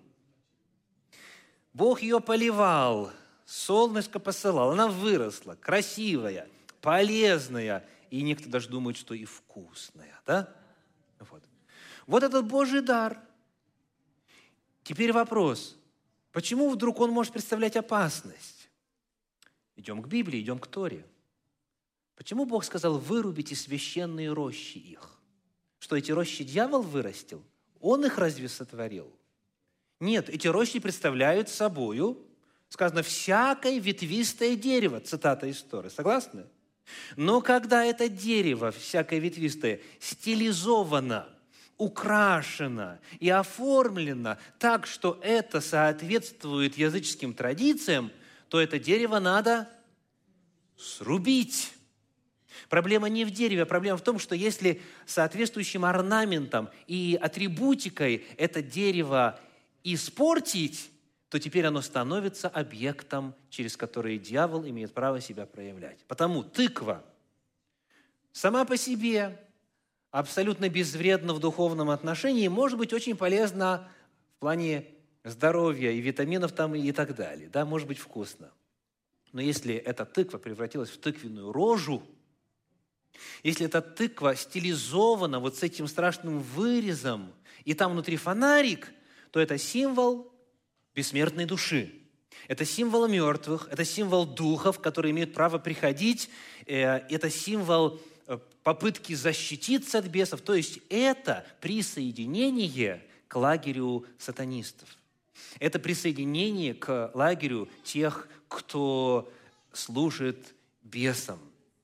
Бог 1.76 2.02
ее 2.02 2.22
поливал, 2.22 3.12
солнышко 3.44 4.18
посылал, 4.18 4.72
она 4.72 4.88
выросла, 4.88 5.56
красивая, 5.56 6.48
полезная, 6.80 7.86
и 8.10 8.22
некоторые 8.22 8.54
даже 8.54 8.70
думают, 8.70 8.96
что 8.96 9.14
и 9.14 9.26
вкусная. 9.26 10.18
Да? 10.26 10.56
Вот. 11.20 11.44
вот 12.08 12.24
этот 12.24 12.46
Божий 12.46 12.80
дар. 12.80 13.20
Теперь 14.84 15.12
вопрос, 15.12 15.76
почему 16.32 16.70
вдруг 16.70 17.02
он 17.02 17.12
может 17.12 17.34
представлять 17.34 17.76
опасность? 17.76 18.70
Идем 19.76 20.02
к 20.02 20.08
Библии, 20.08 20.40
идем 20.40 20.60
к 20.60 20.68
Торе. 20.68 21.06
Почему 22.16 22.46
Бог 22.46 22.64
сказал, 22.64 22.98
вырубите 22.98 23.54
священные 23.54 24.32
рощи 24.32 24.78
их? 24.78 25.20
Что 25.80 25.98
эти 25.98 26.14
рощи 26.14 26.46
дьявол 26.46 26.84
вырастил? 26.84 27.44
Он 27.82 28.06
их 28.06 28.18
разве 28.18 28.48
сотворил? 28.48 29.14
Нет, 30.06 30.30
эти 30.30 30.48
рощи 30.48 30.78
представляют 30.78 31.50
собою, 31.50 32.20
сказано, 32.70 33.02
всякое 33.02 33.80
ветвистое 33.80 34.56
дерево, 34.56 35.00
цитата 35.00 35.48
из 35.48 35.64
Торы. 35.64 35.90
Согласны? 35.90 36.46
Но 37.16 37.42
когда 37.42 37.84
это 37.84 38.08
дерево, 38.08 38.72
всякое 38.72 39.18
ветвистое, 39.18 39.80
стилизовано, 40.00 41.28
украшено 41.80 43.00
и 43.20 43.30
оформлено 43.30 44.38
так, 44.60 44.86
что 44.86 45.20
это 45.24 45.60
соответствует 45.60 46.78
языческим 46.78 47.34
традициям, 47.34 48.12
то 48.50 48.62
это 48.62 48.78
дерево 48.78 49.18
надо 49.18 49.68
срубить. 50.78 51.74
Проблема 52.70 53.10
не 53.10 53.26
в 53.26 53.32
дереве, 53.32 53.64
а 53.64 53.66
проблема 53.66 53.98
в 53.98 54.04
том, 54.04 54.20
что 54.20 54.36
если 54.36 54.84
соответствующим 55.08 55.84
орнаментом 55.84 56.70
и 56.86 57.18
атрибутикой 57.20 58.28
это 58.38 58.62
дерево 58.62 59.40
испортить, 59.94 60.92
то 61.30 61.40
теперь 61.40 61.66
оно 61.66 61.82
становится 61.82 62.50
объектом, 62.50 63.36
через 63.50 63.78
который 63.78 64.18
дьявол 64.18 64.66
имеет 64.66 64.94
право 64.94 65.22
себя 65.22 65.46
проявлять. 65.46 66.04
Потому 66.08 66.44
тыква 66.44 67.06
сама 68.32 68.66
по 68.66 68.78
себе 68.78 69.40
абсолютно 70.12 70.70
безвредна 70.70 71.34
в 71.34 71.40
духовном 71.40 71.90
отношении, 71.90 72.48
может 72.48 72.78
быть 72.78 72.94
очень 72.94 73.16
полезна 73.16 73.88
в 74.36 74.40
плане 74.40 74.88
здоровья 75.24 75.92
и 75.92 76.00
витаминов 76.00 76.52
там 76.52 76.74
и 76.76 76.92
так 76.92 77.16
далее. 77.16 77.50
Да, 77.50 77.66
может 77.66 77.88
быть 77.88 78.00
вкусно. 78.00 78.52
Но 79.34 79.42
если 79.42 79.76
эта 79.76 80.06
тыква 80.06 80.38
превратилась 80.38 80.90
в 80.90 80.98
тыквенную 80.98 81.52
рожу, 81.52 82.02
если 83.44 83.66
эта 83.66 83.82
тыква 83.82 84.36
стилизована 84.36 85.40
вот 85.40 85.58
с 85.58 85.64
этим 85.64 85.88
страшным 85.88 86.40
вырезом, 86.40 87.34
и 87.66 87.74
там 87.74 87.92
внутри 87.94 88.18
фонарик, 88.18 88.92
то 89.36 89.42
это 89.42 89.58
символ 89.58 90.32
бессмертной 90.96 91.44
души. 91.44 91.92
Это 92.48 92.64
символ 92.64 93.06
мертвых, 93.06 93.68
это 93.70 93.84
символ 93.84 94.26
духов, 94.26 94.80
которые 94.80 95.12
имеют 95.12 95.34
право 95.34 95.58
приходить, 95.58 96.30
э, 96.66 97.00
это 97.10 97.30
символ 97.30 98.00
э, 98.28 98.38
попытки 98.64 99.14
защититься 99.14 99.98
от 99.98 100.06
бесов. 100.06 100.40
То 100.40 100.54
есть 100.54 100.80
это 100.88 101.46
присоединение 101.60 103.06
к 103.28 103.36
лагерю 103.36 104.06
сатанистов. 104.18 104.88
Это 105.60 105.80
присоединение 105.80 106.74
к 106.74 107.12
лагерю 107.14 107.68
тех, 107.84 108.30
кто 108.48 109.30
служит 109.74 110.56
бесам. 110.82 111.40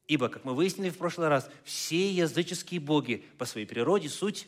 Ибо, 0.08 0.30
как 0.30 0.46
мы 0.46 0.56
выяснили 0.56 0.90
в 0.90 0.98
прошлый 0.98 1.28
раз, 1.28 1.50
все 1.66 2.14
языческие 2.14 2.80
боги 2.80 3.26
по 3.38 3.44
своей 3.44 3.68
природе 3.68 4.08
суть 4.08 4.48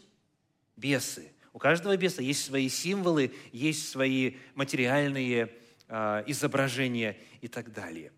бесы. 0.77 1.33
У 1.53 1.59
каждого 1.59 1.95
беса 1.95 2.21
есть 2.23 2.43
свои 2.43 2.67
символы, 2.67 3.31
есть 3.51 3.87
свои 3.87 4.37
материальные 4.55 5.53
э, 5.87 6.23
изображения 6.27 7.17
и 7.41 7.47
так 7.47 7.71
далее. 7.71 8.11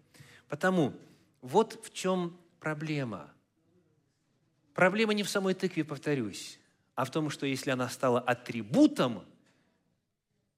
Потому 0.48 0.93
вот 1.41 1.86
в 1.86 1.93
чем 1.93 2.39
проблема. 2.60 3.30
Проблема 4.74 5.13
не 5.13 5.24
в 5.24 5.30
самой 5.30 5.54
тыкве, 5.54 5.84
повторюсь, 5.84 6.60
а 6.95 7.06
в 7.06 7.12
том, 7.12 7.30
что 7.30 7.45
если 7.45 7.71
она 7.71 7.89
стала 7.89 8.19
атрибутом 8.19 9.24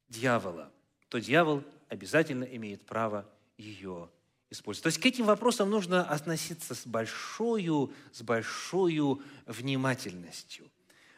дьявола, 0.07 0.71
то 1.09 1.19
дьявол 1.19 1.63
обязательно 1.89 2.43
имеет 2.43 2.85
право 2.85 3.27
ее 3.57 4.09
использовать. 4.49 4.83
То 4.83 4.87
есть 4.87 4.99
к 4.99 5.05
этим 5.05 5.25
вопросам 5.25 5.69
нужно 5.69 6.03
относиться 6.03 6.75
с 6.75 6.85
большой, 6.85 7.69
с 8.11 8.21
большой 8.21 9.19
внимательностью. 9.45 10.69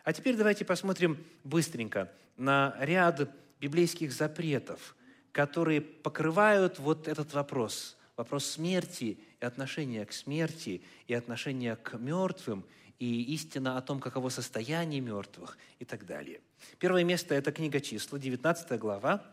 А 0.10 0.12
теперь 0.12 0.36
давайте 0.36 0.66
посмотрим 0.66 1.24
быстренько 1.44 2.12
на 2.36 2.76
ряд 2.80 3.30
библейских 3.60 4.12
запретов, 4.12 4.96
которые 5.32 5.82
покрывают 5.82 6.80
вот 6.80 7.08
этот 7.08 7.32
вопрос. 7.36 7.96
Вопрос 8.18 8.46
смерти 8.46 9.20
и 9.40 9.46
отношения 9.46 10.04
к 10.08 10.12
смерти, 10.12 10.82
и 11.06 11.14
отношения 11.14 11.76
к 11.76 12.00
мертвым, 12.00 12.66
и 12.98 13.22
истина 13.36 13.78
о 13.78 13.84
том, 13.84 14.00
каково 14.00 14.30
состояние 14.30 15.00
мертвых 15.00 15.60
и 15.78 15.86
так 15.86 16.08
далее. 16.08 16.42
Первое 16.80 17.04
место– 17.04 17.36
это 17.36 17.52
книга 17.52 17.80
числа, 17.80 18.18
19 18.18 18.80
глава, 18.80 19.24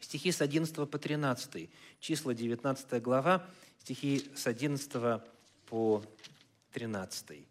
стихи 0.00 0.32
с 0.32 0.42
11 0.42 0.86
по 0.86 0.98
13. 0.98 1.70
Числа, 2.00 2.34
19 2.34 3.02
глава, 3.02 3.48
стихи 3.78 4.30
с 4.34 4.46
11 4.46 5.22
по 5.64 6.04
13. 6.74 7.46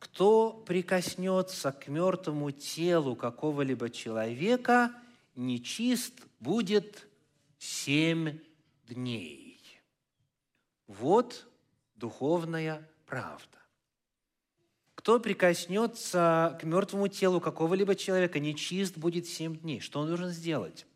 «Кто 0.00 0.52
прикоснется 0.52 1.70
к 1.70 1.86
мертвому 1.86 2.50
телу 2.50 3.14
какого-либо 3.14 3.88
человека, 3.90 4.92
нечист 5.36 6.14
будет 6.40 7.06
семь 7.58 8.40
дней». 8.88 9.62
Вот 10.88 11.46
духовная 11.94 12.88
правда. 13.06 13.58
Кто 14.96 15.18
прикоснется 15.20 16.58
к 16.60 16.64
мертвому 16.64 17.08
телу 17.08 17.40
какого-либо 17.40 17.94
человека, 17.94 18.38
нечист 18.38 18.98
будет 18.98 19.26
семь 19.26 19.56
дней. 19.56 19.80
Что 19.80 20.00
он 20.00 20.08
должен 20.08 20.30
сделать? 20.30 20.86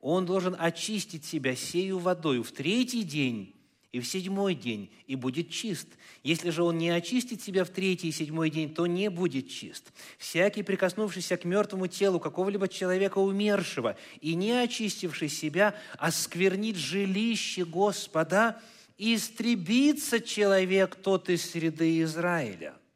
Он 0.00 0.26
должен 0.26 0.54
очистить 0.58 1.24
себя 1.24 1.56
сею 1.56 1.98
водою 1.98 2.42
в 2.42 2.52
третий 2.52 3.04
день 3.04 3.55
и 3.92 4.00
в 4.00 4.06
седьмой 4.06 4.54
день, 4.54 4.90
и 5.06 5.16
будет 5.16 5.50
чист. 5.50 5.88
Если 6.22 6.50
же 6.50 6.62
он 6.62 6.78
не 6.78 6.90
очистит 6.90 7.42
себя 7.42 7.64
в 7.64 7.70
третий 7.70 8.08
и 8.08 8.12
седьмой 8.12 8.50
день, 8.50 8.74
то 8.74 8.86
не 8.86 9.10
будет 9.10 9.48
чист. 9.48 9.92
Всякий, 10.18 10.62
прикоснувшийся 10.62 11.36
к 11.36 11.44
мертвому 11.44 11.86
телу 11.86 12.20
какого-либо 12.20 12.68
человека 12.68 13.18
умершего 13.18 13.96
и 14.20 14.34
не 14.34 14.52
очистивший 14.52 15.28
себя, 15.28 15.74
осквернит 15.98 16.76
жилище 16.76 17.64
Господа, 17.64 18.60
и 18.98 19.14
истребится 19.14 20.20
человек 20.20 20.96
тот 20.96 21.28
из 21.28 21.50
среды 21.50 22.00
Израиля– 22.00 22.74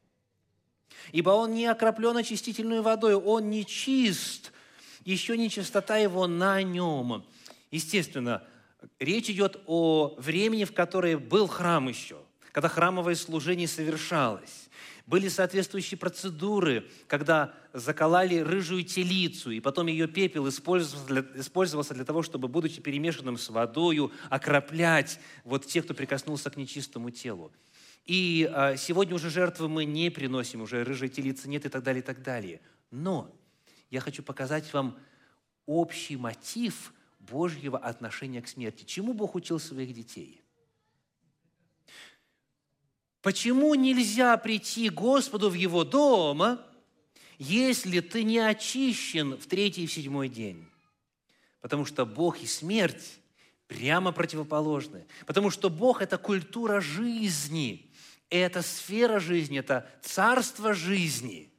ибо 1.13 1.31
он 1.31 1.55
не 1.55 1.67
окроплен 1.67 2.17
очистительной 2.17 2.81
водой, 2.81 3.15
он 3.15 3.51
не 3.51 3.65
чист, 3.65 4.53
еще 5.05 5.37
не 5.37 5.51
чистота 5.51 5.97
его 5.97 6.27
на 6.27 6.63
нем. 6.63 7.25
Естественно, 7.71 8.43
речь 8.99 9.31
идет 9.31 9.61
о 9.67 10.15
времени, 10.19 10.65
в 10.65 10.73
которое 10.73 11.19
был 11.19 11.47
храм 11.47 11.89
еще, 11.89 12.19
когда 12.53 12.69
храмовое 12.69 13.15
служение 13.15 13.69
совершалось. 13.69 14.69
Были 15.07 15.29
соответствующие 15.29 15.99
процедуры, 15.99 16.87
когда 17.09 17.53
заколали 17.73 18.39
рыжую 18.39 18.85
телицу, 18.85 19.51
и 19.51 19.59
потом 19.59 19.89
ее 19.89 20.07
пепел 20.07 20.49
использовался 20.49 21.07
для, 21.09 21.25
использовался 21.35 21.95
для 21.95 22.05
того, 22.05 22.23
чтобы, 22.23 22.47
будучи 22.47 22.81
перемешанным 22.81 23.37
с 23.37 23.49
водою, 23.49 24.13
окроплять 24.29 25.19
вот 25.43 25.67
тех, 25.67 25.85
кто 25.85 25.95
прикоснулся 25.95 26.49
к 26.51 26.57
нечистому 26.57 27.11
телу. 27.11 27.51
И 28.05 28.49
а, 28.53 28.77
сегодня 28.77 29.15
уже 29.15 29.31
жертвы 29.31 29.69
мы 29.69 29.85
не 29.85 30.11
приносим, 30.11 30.63
уже 30.63 30.85
рыжей 30.85 31.09
телицы 31.09 31.49
нет 31.49 31.67
и 31.67 31.69
так 31.69 31.83
далее, 31.83 32.03
и 32.03 32.07
так 32.07 32.23
далее. 32.23 32.61
Но 32.91 33.35
я 33.91 34.01
хочу 34.01 34.23
показать 34.23 34.73
вам 34.73 34.97
общий 35.67 36.17
мотив 36.17 36.93
Божьего 37.31 37.79
отношения 37.79 38.43
к 38.43 38.49
смерти. 38.49 38.85
Чему 38.85 39.15
Бог 39.15 39.35
учил 39.35 39.59
своих 39.59 39.95
детей? 39.95 40.43
Почему 43.23 43.75
нельзя 43.75 44.37
прийти 44.37 44.89
Господу 44.89 45.51
в 45.51 45.55
Его 45.55 45.85
дом, 45.85 46.59
если 47.39 48.01
ты 48.01 48.25
не 48.25 48.39
очищен 48.39 49.37
в 49.37 49.47
третий 49.47 49.85
и 49.85 49.87
в 49.87 49.93
седьмой 49.93 50.29
день? 50.29 50.67
Потому 51.61 51.85
что 51.85 52.07
Бог 52.07 52.41
и 52.41 52.47
смерть 52.47 53.21
прямо 53.67 54.13
противоположны. 54.13 55.07
Потому 55.27 55.51
что 55.51 55.71
Бог– 55.71 56.03
это 56.03 56.19
культура 56.19 56.81
жизни– 56.81 57.87
это 58.31 58.63
сфера 58.63 59.19
жизни, 59.19 59.59
это 59.59 59.91
царство 60.01 60.73
жизни. 60.73 61.53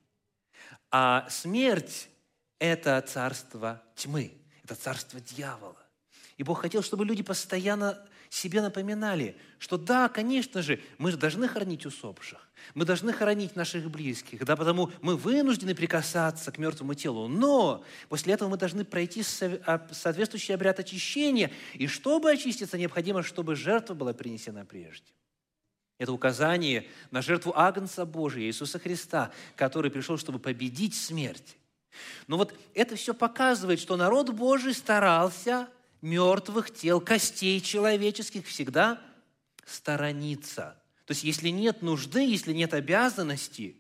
А 0.90 1.28
смерть– 1.30 2.10
это 2.60 3.00
царство 3.02 3.84
тьмы, 3.96 4.32
это 4.72 4.82
царство 4.82 5.20
дьявола. 5.20 5.76
И 6.38 6.44
Бог 6.44 6.62
хотел, 6.62 6.82
чтобы 6.82 7.06
люди 7.06 7.22
постоянно 7.24 8.00
себе 8.30 8.62
напоминали, 8.62 9.36
что 9.60 9.78
да, 9.78 10.08
конечно 10.08 10.62
же, 10.62 10.80
мы 10.98 11.12
должны 11.12 11.50
хоронить 11.50 11.86
усопших, 11.86 12.40
мы 12.74 12.86
должны 12.86 13.12
хоронить 13.12 13.58
наших 13.58 13.92
близких, 13.92 14.46
да, 14.46 14.56
потому 14.56 14.90
мы 15.02 15.18
вынуждены 15.18 15.76
прикасаться 15.76 16.52
к 16.52 16.58
мертвому 16.58 16.94
телу, 16.94 17.28
но 17.28 17.84
после 18.08 18.34
этого 18.34 18.48
мы 18.48 18.58
должны 18.58 18.86
пройти 18.86 19.24
а, 19.66 19.86
соответствующий 19.92 20.56
обряд 20.56 20.80
очищения, 20.80 21.52
и 21.74 21.88
чтобы 21.88 22.32
очиститься, 22.32 22.78
необходимо, 22.78 23.22
чтобы 23.22 23.58
жертва 23.58 23.94
была 23.94 24.14
принесена 24.14 24.64
прежде. 24.64 25.12
Это 25.98 26.14
указание 26.14 26.88
на 27.12 27.22
жертву 27.22 27.52
Агнца 27.56 28.06
Божия, 28.06 28.46
Иисуса 28.46 28.80
Христа, 28.80 29.32
который 29.58 29.92
пришел, 29.92 30.18
чтобы 30.18 30.40
победить 30.40 30.96
смерть. 30.96 31.58
Но 32.28 32.38
вот 32.38 32.54
это 32.74 32.96
все 32.96 33.14
показывает, 33.14 33.80
что 33.80 33.98
народ 33.98 34.30
Божий 34.30 34.74
старался 34.74 35.68
мертвых 36.02 36.74
тел, 36.74 37.00
костей 37.02 37.60
человеческих 37.62 38.48
всегда 38.48 39.02
сторониться. 39.66 40.82
То 41.06 41.12
есть, 41.12 41.24
если 41.24 41.50
нет 41.50 41.82
нужды, 41.82 42.26
если 42.26 42.54
нет 42.54 42.74
обязанности 42.74 43.76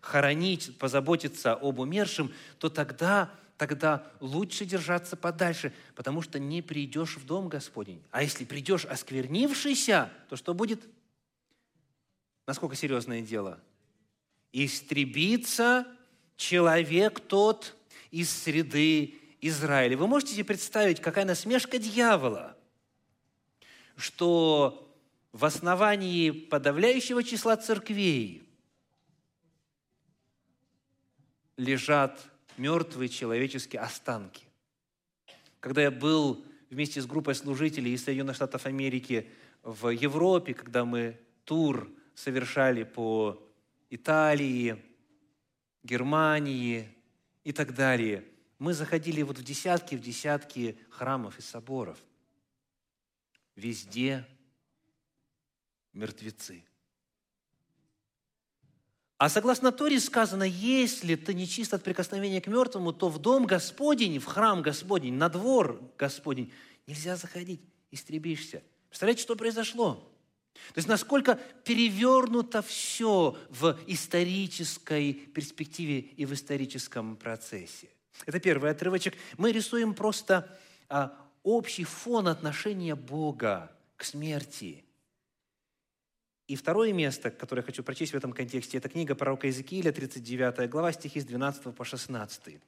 хоронить, 0.00 0.78
позаботиться 0.78 1.54
об 1.54 1.80
умершем, 1.80 2.32
то 2.58 2.68
тогда, 2.68 3.32
тогда 3.56 4.06
лучше 4.20 4.64
держаться 4.64 5.16
подальше, 5.16 5.72
потому 5.94 6.22
что 6.22 6.38
не 6.38 6.62
придешь 6.62 7.16
в 7.16 7.26
дом 7.26 7.48
Господень. 7.48 8.02
А 8.10 8.22
если 8.22 8.44
придешь 8.44 8.84
осквернившийся, 8.84 10.12
то 10.28 10.36
что 10.36 10.54
будет? 10.54 10.86
Насколько 12.46 12.76
серьезное 12.76 13.22
дело? 13.22 13.60
Истребится 14.52 15.86
человек 16.36 17.20
тот 17.20 17.76
из 18.10 18.30
среды 18.30 19.14
Израиля. 19.40 19.96
Вы 19.96 20.06
можете 20.06 20.34
себе 20.34 20.44
представить, 20.44 21.00
какая 21.00 21.24
насмешка 21.24 21.78
дьявола, 21.78 22.56
что 23.96 24.94
в 25.32 25.44
основании 25.44 26.30
подавляющего 26.30 27.22
числа 27.22 27.56
церквей 27.56 28.42
лежат 31.56 32.20
мертвые 32.56 33.08
человеческие 33.08 33.80
останки. 33.80 34.44
Когда 35.60 35.82
я 35.82 35.90
был 35.90 36.44
вместе 36.70 37.00
с 37.00 37.06
группой 37.06 37.34
служителей 37.34 37.94
из 37.94 38.04
Соединенных 38.04 38.36
Штатов 38.36 38.66
Америки 38.66 39.28
в 39.62 39.88
Европе, 39.88 40.54
когда 40.54 40.84
мы 40.84 41.18
тур 41.44 41.90
совершали 42.14 42.82
по 42.82 43.42
Италии, 43.90 44.82
Германии 45.86 46.88
и 47.44 47.52
так 47.52 47.74
далее, 47.74 48.24
мы 48.58 48.74
заходили 48.74 49.22
вот 49.22 49.38
в 49.38 49.44
десятки, 49.44 49.94
в 49.94 50.00
десятки 50.00 50.78
храмов 50.90 51.38
и 51.38 51.42
соборов. 51.42 51.98
Везде 53.54 54.26
мертвецы. 55.92 56.64
А 59.18 59.30
согласно 59.30 59.72
Торе 59.72 59.98
сказано, 59.98 60.42
если 60.42 61.14
ты 61.14 61.32
не 61.32 61.48
чист 61.48 61.72
от 61.72 61.82
прикосновения 61.82 62.42
к 62.42 62.48
мертвому, 62.48 62.92
то 62.92 63.08
в 63.08 63.18
дом 63.18 63.46
Господень, 63.46 64.18
в 64.18 64.26
храм 64.26 64.60
Господень, 64.60 65.14
на 65.14 65.30
двор 65.30 65.80
Господень 65.96 66.52
нельзя 66.86 67.16
заходить, 67.16 67.62
истребишься. 67.90 68.62
Представляете, 68.88 69.22
что 69.22 69.36
произошло? 69.36 70.06
То 70.74 70.78
есть 70.78 70.88
насколько 70.88 71.38
перевернуто 71.64 72.62
все 72.62 73.36
в 73.50 73.78
исторической 73.86 75.12
перспективе 75.12 76.00
и 76.00 76.24
в 76.24 76.32
историческом 76.32 77.16
процессе. 77.16 77.88
Это 78.24 78.40
первый 78.40 78.70
отрывочек. 78.70 79.14
Мы 79.36 79.52
рисуем 79.52 79.94
просто 79.94 80.58
а, 80.88 81.16
общий 81.42 81.84
фон 81.84 82.28
отношения 82.28 82.94
Бога 82.94 83.70
к 83.96 84.04
смерти. 84.04 84.84
И 86.46 86.54
второе 86.54 86.92
место, 86.92 87.30
которое 87.30 87.62
я 87.62 87.66
хочу 87.66 87.82
прочесть 87.82 88.12
в 88.12 88.16
этом 88.16 88.32
контексте, 88.32 88.78
это 88.78 88.88
книга 88.88 89.14
пророка 89.14 89.48
Иезекииля, 89.48 89.92
39 89.92 90.70
глава, 90.70 90.92
стихи 90.92 91.20
с 91.20 91.24
12 91.24 91.74
по 91.74 91.84
16. 91.84 92.60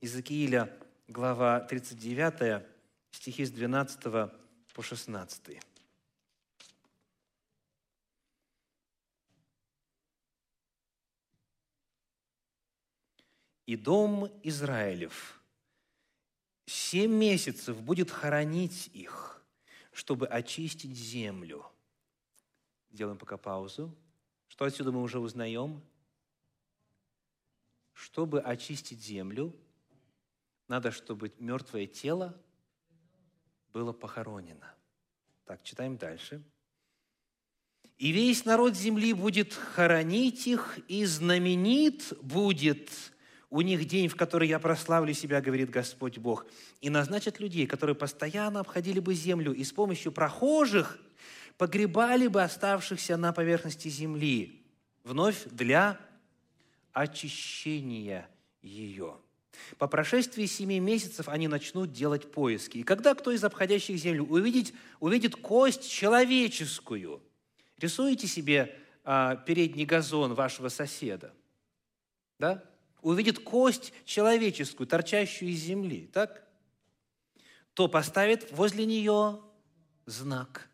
Иезекииля, 0.00 0.70
глава 1.06 1.60
39, 1.60 2.62
стихи 3.10 3.44
с 3.44 3.50
12 3.50 4.00
по 4.72 4.82
16. 4.82 5.60
И 13.70 13.76
дом 13.76 14.28
Израилев 14.42 15.40
семь 16.66 17.12
месяцев 17.12 17.80
будет 17.80 18.10
хоронить 18.10 18.90
их, 18.92 19.40
чтобы 19.92 20.26
очистить 20.26 20.96
землю. 20.96 21.64
Делаем 22.90 23.16
пока 23.16 23.36
паузу. 23.36 23.96
Что 24.48 24.64
отсюда 24.64 24.90
мы 24.90 25.00
уже 25.00 25.20
узнаем? 25.20 25.80
Чтобы 27.92 28.40
очистить 28.40 28.98
землю, 28.98 29.54
надо, 30.66 30.90
чтобы 30.90 31.32
мертвое 31.38 31.86
тело 31.86 32.36
было 33.72 33.92
похоронено. 33.92 34.74
Так, 35.44 35.62
читаем 35.62 35.96
дальше. 35.96 36.42
«И 37.98 38.10
весь 38.10 38.44
народ 38.44 38.74
земли 38.74 39.12
будет 39.12 39.54
хоронить 39.54 40.48
их, 40.48 40.80
и 40.88 41.04
знаменит 41.04 42.12
будет 42.20 43.12
у 43.50 43.62
них 43.62 43.84
день, 43.84 44.08
в 44.08 44.16
который 44.16 44.48
я 44.48 44.58
прославлю 44.60 45.12
себя, 45.12 45.40
говорит 45.40 45.70
Господь 45.70 46.18
Бог, 46.18 46.46
и 46.80 46.88
назначат 46.88 47.40
людей, 47.40 47.66
которые 47.66 47.96
постоянно 47.96 48.60
обходили 48.60 49.00
бы 49.00 49.12
землю 49.12 49.52
и 49.52 49.64
с 49.64 49.72
помощью 49.72 50.12
прохожих 50.12 50.98
погребали 51.58 52.28
бы 52.28 52.42
оставшихся 52.42 53.16
на 53.16 53.32
поверхности 53.32 53.88
земли, 53.88 54.62
вновь 55.02 55.44
для 55.50 55.98
очищения 56.92 58.28
ее. 58.62 59.18
По 59.78 59.88
прошествии 59.88 60.46
семи 60.46 60.78
месяцев 60.80 61.28
они 61.28 61.48
начнут 61.48 61.92
делать 61.92 62.30
поиски. 62.30 62.78
И 62.78 62.82
когда 62.82 63.14
кто 63.14 63.30
из 63.30 63.44
обходящих 63.44 63.96
землю 63.98 64.24
увидит, 64.24 64.72
увидит 65.00 65.36
кость 65.36 65.90
человеческую, 65.90 67.20
рисуете 67.78 68.26
себе 68.26 68.78
а, 69.04 69.36
передний 69.36 69.84
газон 69.84 70.34
вашего 70.34 70.68
соседа, 70.68 71.34
да? 72.38 72.64
Увидит 73.02 73.38
кость 73.38 73.92
человеческую, 74.04 74.86
торчащую 74.86 75.50
из 75.50 75.60
земли, 75.60 76.08
так? 76.12 76.46
то 77.74 77.88
поставит 77.88 78.50
возле 78.52 78.84
нее 78.84 79.40
знак. 80.06 80.68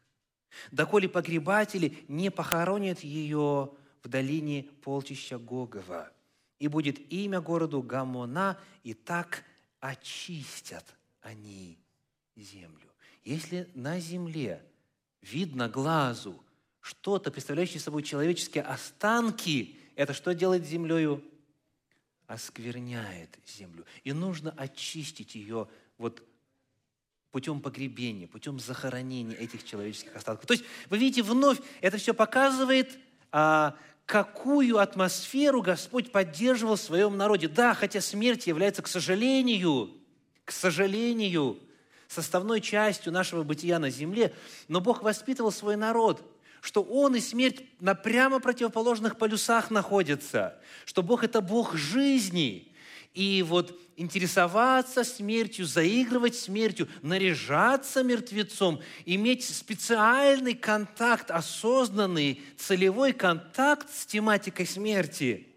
Доколе 0.72 1.08
погребатели 1.08 2.04
не 2.08 2.30
похоронят 2.30 3.00
ее 3.00 3.70
в 4.02 4.08
долине 4.08 4.64
полчища 4.82 5.38
Гогова. 5.38 6.10
И 6.58 6.68
будет 6.68 7.12
имя 7.12 7.40
городу 7.40 7.82
Гамона, 7.82 8.58
и 8.82 8.94
так 8.94 9.44
очистят 9.80 10.96
они 11.20 11.78
землю. 12.34 12.90
Если 13.24 13.68
на 13.74 14.00
земле 14.00 14.64
видно 15.20 15.68
глазу 15.68 16.42
что-то, 16.80 17.30
представляющее 17.30 17.80
собой 17.80 18.02
человеческие 18.02 18.62
останки, 18.62 19.76
это 19.96 20.14
что 20.14 20.34
делает 20.34 20.64
землею? 20.64 21.22
Оскверняет 22.26 23.30
землю. 23.46 23.84
И 24.04 24.12
нужно 24.12 24.52
очистить 24.56 25.34
ее 25.34 25.68
вот 25.98 26.22
путем 27.30 27.60
погребения, 27.60 28.26
путем 28.26 28.58
захоронения 28.58 29.36
этих 29.36 29.64
человеческих 29.64 30.16
остатков. 30.16 30.46
То 30.46 30.54
есть, 30.54 30.64
вы 30.88 30.98
видите, 30.98 31.22
вновь 31.22 31.58
это 31.80 31.98
все 31.98 32.14
показывает, 32.14 32.98
а, 33.30 33.76
какую 34.06 34.78
атмосферу 34.78 35.62
Господь 35.62 36.12
поддерживал 36.12 36.76
в 36.76 36.80
своем 36.80 37.16
народе. 37.16 37.48
Да, 37.48 37.74
хотя 37.74 38.00
смерть 38.00 38.46
является, 38.46 38.82
к 38.82 38.88
сожалению, 38.88 39.90
к 40.44 40.52
сожалению, 40.52 41.58
составной 42.08 42.60
частью 42.60 43.12
нашего 43.12 43.42
бытия 43.42 43.78
на 43.78 43.90
земле, 43.90 44.34
но 44.68 44.80
Бог 44.80 45.02
воспитывал 45.02 45.52
свой 45.52 45.76
народ– 45.76 46.22
что 46.60 46.82
Он 46.82 47.16
и 47.16 47.20
смерть 47.20 47.64
на 47.80 47.94
прямо 47.94 48.40
противоположных 48.40 49.18
полюсах 49.18 49.70
находятся, 49.70 50.58
что 50.84 51.02
Бог– 51.02 51.24
это 51.24 51.40
Бог 51.40 51.76
жизни. 51.76 52.72
И 53.14 53.42
вот 53.42 53.78
интересоваться 53.96 55.04
смертью, 55.04 55.64
заигрывать 55.64 56.36
смертью, 56.36 56.88
наряжаться 57.02 58.02
мертвецом, 58.02 58.82
иметь 59.06 59.44
специальный 59.44 60.54
контакт, 60.54 61.30
осознанный, 61.30 62.42
целевой 62.58 63.12
контакт 63.12 63.88
с 63.94 64.04
тематикой 64.06 64.66
смерти– 64.66 65.48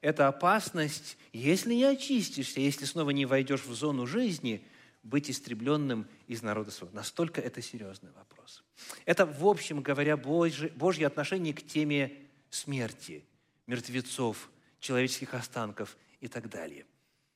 это 0.00 0.28
опасность, 0.28 1.18
если 1.32 1.74
не 1.74 1.84
очистишься, 1.84 2.60
если 2.60 2.84
снова 2.84 3.10
не 3.10 3.26
войдешь 3.26 3.64
в 3.64 3.74
зону 3.74 4.06
жизни, 4.06 4.64
быть 5.02 5.30
истребленным 5.30 6.06
из 6.26 6.42
народа 6.42 6.70
своего. 6.70 6.94
Настолько 6.94 7.40
это 7.40 7.62
серьезный 7.62 8.10
вопрос. 8.12 8.62
Это, 9.04 9.26
в 9.26 9.46
общем 9.46 9.82
говоря, 9.82 10.16
Божье, 10.16 10.68
Божье 10.70 11.06
отношение 11.06 11.54
к 11.54 11.66
теме 11.66 12.16
смерти, 12.50 13.24
мертвецов, 13.66 14.50
человеческих 14.80 15.34
останков 15.34 15.96
и 16.20 16.28
так 16.28 16.48
далее. 16.48 16.86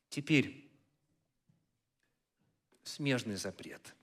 Теперь 0.09 0.69
смежный 2.83 3.37
запрет. 3.37 3.95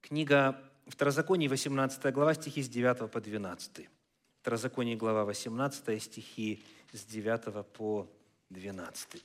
Книга 0.00 0.62
Второзаконие, 0.86 1.48
18 1.48 2.12
глава, 2.12 2.34
стихи 2.34 2.62
с 2.62 2.68
9 2.68 3.10
по 3.10 3.20
12. 3.20 3.88
Второзаконие, 4.40 4.96
глава 4.96 5.24
18, 5.24 6.00
стихи 6.00 6.62
с 6.92 7.04
9 7.04 7.66
по 7.66 8.08
12. 8.50 9.24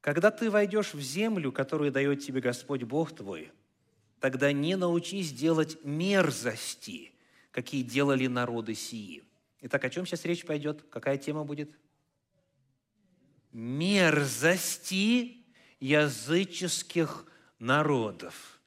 Когда 0.00 0.30
ты 0.32 0.50
войдешь 0.50 0.94
в 0.94 1.00
землю, 1.00 1.52
которую 1.52 1.92
дает 1.92 2.24
тебе 2.24 2.40
Господь 2.40 2.82
Бог 2.82 3.14
твой, 3.14 3.52
тогда 4.20 4.52
не 4.52 4.76
научись 4.76 5.32
делать 5.32 5.78
мерзости, 5.82 7.12
какие 7.50 7.82
делали 7.82 8.26
народы 8.26 8.74
сии. 8.74 9.24
Итак, 9.62 9.84
о 9.84 9.90
чем 9.90 10.06
сейчас 10.06 10.24
речь 10.24 10.44
пойдет? 10.44 10.84
Какая 10.90 11.18
тема 11.18 11.44
будет? 11.44 11.70
Мерзости 13.52 15.44
языческих 15.80 17.26
народов. 17.58 18.60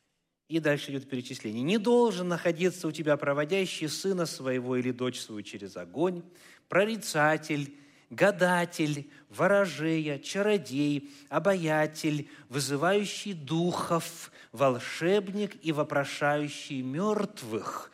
И 0.50 0.60
дальше 0.60 0.92
идет 0.92 1.10
перечисление. 1.10 1.64
«Не 1.64 1.78
должен 1.78 2.28
находиться 2.28 2.88
у 2.88 2.92
тебя 2.92 3.16
проводящий 3.18 3.88
сына 3.88 4.26
своего 4.26 4.76
или 4.76 4.92
дочь 4.92 5.20
свою 5.20 5.42
через 5.42 5.78
огонь, 5.78 6.22
прорицатель, 6.68 7.76
гадатель, 8.16 9.10
ворожея, 9.30 10.20
чародей, 10.20 11.12
обаятель, 11.30 12.30
вызывающий 12.50 13.34
духов, 13.34 14.32
волшебник 14.52 15.56
и 15.64 15.72
вопрошающий 15.72 16.82
мертвых. 16.82 17.92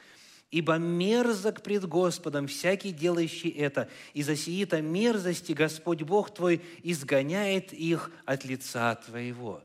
Ибо 0.52 0.78
мерзок 0.78 1.62
пред 1.62 1.86
Господом 1.86 2.48
всякий, 2.48 2.92
делающий 2.92 3.50
это, 3.50 3.88
и 4.14 4.24
за 4.24 4.36
сии-то 4.36 4.82
мерзости 4.82 5.52
Господь 5.52 6.02
Бог 6.02 6.34
твой 6.34 6.62
изгоняет 6.84 7.72
их 7.72 8.12
от 8.26 8.46
лица 8.46 8.96
твоего». 8.96 9.64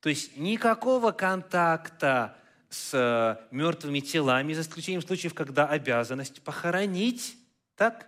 То 0.00 0.10
есть 0.10 0.36
никакого 0.36 1.10
контакта 1.10 2.36
с 2.68 2.94
э, 2.94 3.36
мертвыми 3.50 4.00
телами, 4.00 4.52
за 4.52 4.60
исключением 4.60 5.02
случаев, 5.02 5.34
когда 5.34 5.66
обязанность 5.66 6.42
похоронить. 6.42 7.36
Так? 7.76 8.07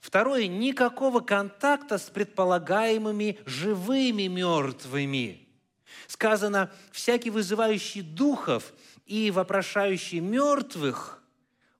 Второе, 0.00 0.46
никакого 0.46 1.20
контакта 1.20 1.98
с 1.98 2.08
предполагаемыми 2.10 3.38
живыми 3.46 4.28
мертвыми. 4.28 5.48
Сказано, 6.06 6.70
всякий 6.92 7.30
вызывающий 7.30 8.02
духов 8.02 8.72
и 9.06 9.30
вопрошающий 9.30 10.20
мертвых, 10.20 11.22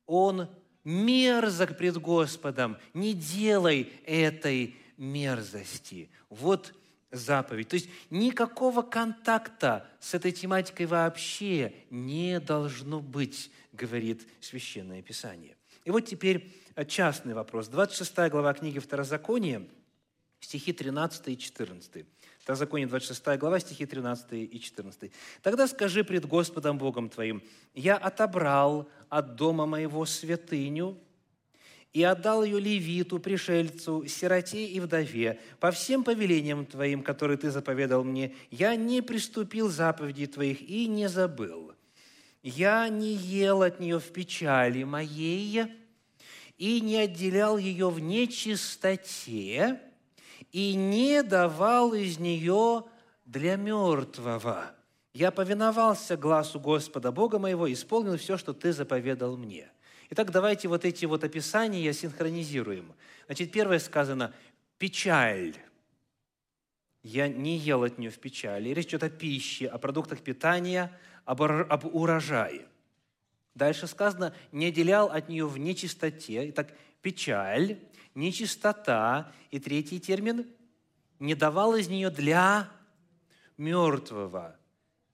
он 0.06 0.48
мерзок 0.84 1.76
пред 1.76 1.98
Господом. 1.98 2.76
Не 2.94 3.14
делай 3.14 3.92
этой 4.04 4.76
мерзости. 4.96 6.10
Вот 6.28 6.74
заповедь. 7.10 7.68
То 7.68 7.74
есть 7.74 7.88
никакого 8.10 8.82
контакта 8.82 9.86
с 10.00 10.14
этой 10.14 10.32
тематикой 10.32 10.86
вообще 10.86 11.72
не 11.90 12.40
должно 12.40 13.00
быть, 13.00 13.50
говорит 13.72 14.26
Священное 14.40 15.02
Писание. 15.02 15.56
И 15.84 15.90
вот 15.90 16.00
теперь 16.00 16.52
частный 16.84 17.34
вопрос. 17.34 17.68
26 17.68 18.30
глава 18.30 18.54
книги 18.54 18.78
Второзакония, 18.78 19.62
стихи 20.40 20.72
13 20.72 21.28
и 21.28 21.38
14. 21.38 22.06
Второзаконие, 22.40 22.88
26 22.88 23.38
глава, 23.38 23.60
стихи 23.60 23.86
13 23.86 24.32
и 24.32 24.60
14. 24.60 25.12
«Тогда 25.42 25.68
скажи 25.68 26.04
пред 26.04 26.26
Господом 26.26 26.78
Богом 26.78 27.08
твоим, 27.08 27.42
я 27.74 27.96
отобрал 27.96 28.88
от 29.08 29.36
дома 29.36 29.66
моего 29.66 30.06
святыню, 30.06 30.98
и 31.92 32.02
отдал 32.02 32.44
ее 32.44 32.60
левиту, 32.60 33.18
пришельцу, 33.18 34.06
сироте 34.06 34.66
и 34.66 34.78
вдове, 34.78 35.40
по 35.58 35.70
всем 35.70 36.04
повелениям 36.04 36.66
Твоим, 36.66 37.02
которые 37.02 37.38
Ты 37.38 37.50
заповедал 37.50 38.04
мне, 38.04 38.34
я 38.50 38.76
не 38.76 39.00
приступил 39.00 39.68
заповедей 39.68 40.26
Твоих 40.26 40.60
и 40.60 40.86
не 40.86 41.08
забыл. 41.08 41.72
Я 42.42 42.88
не 42.88 43.14
ел 43.14 43.62
от 43.62 43.80
нее 43.80 43.98
в 43.98 44.12
печали 44.12 44.84
моей 44.84 45.66
и 46.58 46.80
не 46.80 46.98
отделял 46.98 47.56
ее 47.56 47.88
в 47.88 48.00
нечистоте 48.00 49.80
и 50.52 50.74
не 50.74 51.22
давал 51.22 51.94
из 51.94 52.18
нее 52.18 52.84
для 53.24 53.56
мертвого. 53.56 54.74
Я 55.14 55.30
повиновался 55.30 56.16
глазу 56.16 56.60
Господа 56.60 57.10
Бога 57.12 57.38
моего 57.38 57.72
исполнил 57.72 58.18
все, 58.18 58.36
что 58.36 58.52
Ты 58.52 58.72
заповедал 58.72 59.36
мне». 59.36 59.70
Итак, 60.10 60.30
давайте 60.30 60.68
вот 60.68 60.84
эти 60.84 61.04
вот 61.04 61.22
описания 61.22 61.92
синхронизируем. 61.92 62.94
Значит, 63.26 63.52
первое 63.52 63.78
сказано 63.78 64.32
«печаль». 64.78 65.54
Я 67.02 67.28
не 67.28 67.56
ел 67.56 67.84
от 67.84 67.98
нее 67.98 68.10
в 68.10 68.18
печали. 68.18 68.70
Речь 68.70 68.88
идет 68.88 69.02
о 69.04 69.10
пище, 69.10 69.66
о 69.66 69.78
продуктах 69.78 70.20
питания, 70.20 70.90
об, 71.24 71.42
об 71.42 71.94
урожае. 71.94 72.66
Дальше 73.58 73.86
сказано 73.86 74.34
«не 74.52 74.66
отделял 74.66 75.10
от 75.10 75.28
нее 75.28 75.46
в 75.46 75.58
нечистоте». 75.58 76.48
Итак, 76.50 76.72
печаль, 77.02 77.78
нечистота. 78.14 79.32
И 79.50 79.58
третий 79.58 80.00
термин– 80.00 80.46
не 81.18 81.34
давал 81.34 81.74
из 81.74 81.88
нее 81.88 82.10
для 82.10 82.70
мертвого. 83.56 84.56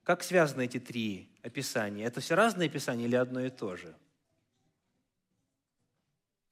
Как 0.03 0.21
связаны 0.21 0.65
эти 0.65 0.79
три 0.79 1.35
описания? 1.41 2.05
Это 2.05 2.21
все 2.21 2.35
разные 2.35 2.69
описания 2.69 3.05
или 3.05 3.15
одно 3.15 3.39
и 3.39 3.49
то 3.49 3.75
же?– 3.75 3.95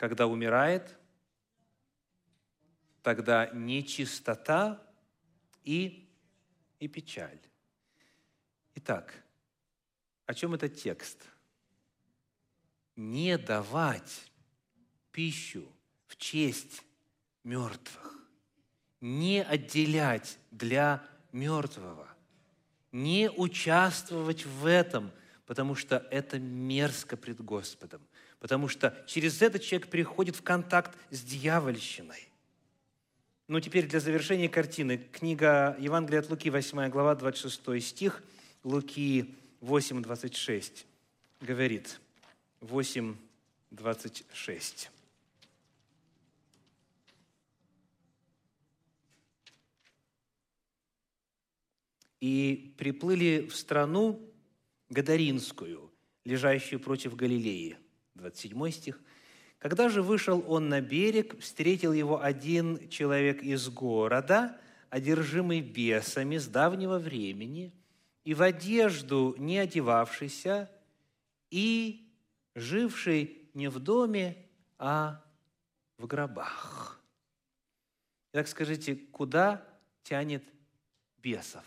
когда 0.03 0.27
умирает, 0.27 0.97
тогда 3.01 3.47
нечистота 3.53 4.85
и, 5.63 6.09
и 6.79 6.89
печаль. 6.89 7.39
Итак, 8.75 9.23
о 10.25 10.33
чем 10.33 10.55
этот 10.55 10.75
текст? 10.75 11.23
Не 12.95 13.37
давать 13.37 14.31
пищу 15.11 15.65
в 16.07 16.15
честь 16.15 16.83
мертвых, 17.43 18.17
не 19.01 19.43
отделять 19.43 20.37
для 20.51 21.03
мертвого, 21.31 22.07
не 22.91 23.29
участвовать 23.29 24.45
в 24.45 24.65
этом, 24.65 25.11
потому 25.45 25.75
что 25.75 26.07
это 26.11 26.39
мерзко 26.39 27.17
пред 27.17 27.41
Господом 27.41 28.01
потому 28.43 28.67
что 28.67 28.93
через 29.07 29.41
это 29.41 29.57
человек 29.57 29.87
приходит 29.87 30.35
в 30.35 30.41
контакт 30.41 30.97
с 31.11 31.21
дьявольщиной. 31.21 32.27
Ну, 33.47 33.61
теперь 33.61 33.87
для 33.87 34.01
завершения 34.01 34.49
картины. 34.49 34.97
Книга 34.97 35.77
Евангелия 35.79 36.19
от 36.19 36.29
Луки, 36.29 36.49
8 36.49 36.89
глава, 36.89 37.15
26 37.15 37.81
стих, 37.81 38.21
Луки 38.65 39.37
8, 39.61 40.03
26 40.03 40.85
говорит. 41.39 42.01
8, 42.63 43.15
26. 43.71 44.89
И 52.21 52.73
приплыли 52.77 53.47
в 53.49 53.55
страну 53.55 54.21
Гадаринскую, 54.89 55.91
лежащую 56.23 56.79
против 56.79 57.17
Галилеи– 57.17 57.77
27 58.15 58.71
стих. 58.71 59.01
«Когда 59.59 59.89
же 59.89 60.01
вышел 60.01 60.43
он 60.47 60.69
на 60.69 60.79
берег, 60.79 61.37
встретил 61.41 61.91
его 61.91 62.21
один 62.21 62.87
человек 62.87 63.43
из 63.43 63.67
города, 63.67 64.57
одержимый 64.89 65.59
бесами 65.59 66.37
с 66.37 66.47
давнего 66.47 66.97
времени, 66.97 67.73
и 68.23 68.33
в 68.33 68.41
одежду 68.41 69.35
не 69.37 69.57
одевавшийся, 69.57 70.71
и 71.51 72.02
живший 72.55 73.49
не 73.53 73.69
в 73.69 73.79
доме, 73.79 74.37
а 74.77 75.23
в 75.97 76.07
гробах». 76.07 77.01
Итак, 78.31 78.47
скажите, 78.47 78.95
куда 78.95 79.63
тянет 80.01 80.43
бесов? 81.19 81.63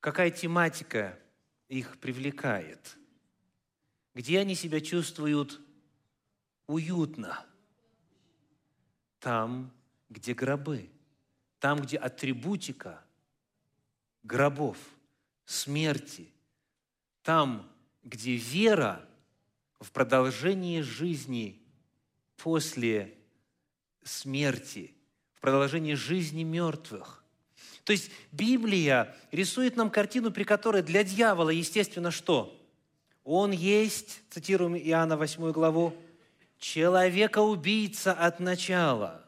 Какая 0.00 0.30
тематика 0.30 1.18
их 1.68 1.98
привлекает, 1.98 2.98
где 4.12 4.38
они 4.38 4.54
себя 4.54 4.82
чувствуют 4.82 5.62
уютно, 6.66 7.46
там, 9.18 9.72
где 10.10 10.34
гробы, 10.34 10.90
там, 11.58 11.80
где 11.80 11.96
атрибутика 11.96 13.02
гробов, 14.22 14.76
смерти, 15.46 16.33
там, 17.24 17.68
где 18.04 18.36
вера 18.36 19.04
в 19.80 19.90
продолжении 19.90 20.82
жизни 20.82 21.60
после 22.36 23.14
смерти, 24.04 24.94
в 25.34 25.40
продолжении 25.40 25.94
жизни 25.94 26.42
мертвых, 26.44 27.24
то 27.84 27.92
есть 27.92 28.10
Библия 28.30 29.14
рисует 29.32 29.76
нам 29.76 29.90
картину, 29.90 30.30
при 30.30 30.44
которой 30.44 30.82
для 30.82 31.02
дьявола, 31.02 31.50
естественно, 31.50 32.10
что? 32.10 32.58
Он 33.24 33.52
есть, 33.52 34.22
цитируем 34.30 34.76
Иоанна 34.76 35.16
8 35.16 35.50
главу, 35.52 35.94
человека-убийца 36.58 38.12
от 38.12 38.40
начала. 38.40 39.24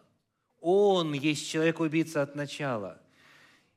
Он 0.61 1.13
есть 1.13 1.49
человек-убийца 1.49 2.23
от 2.23 2.35
начала. 2.35 3.01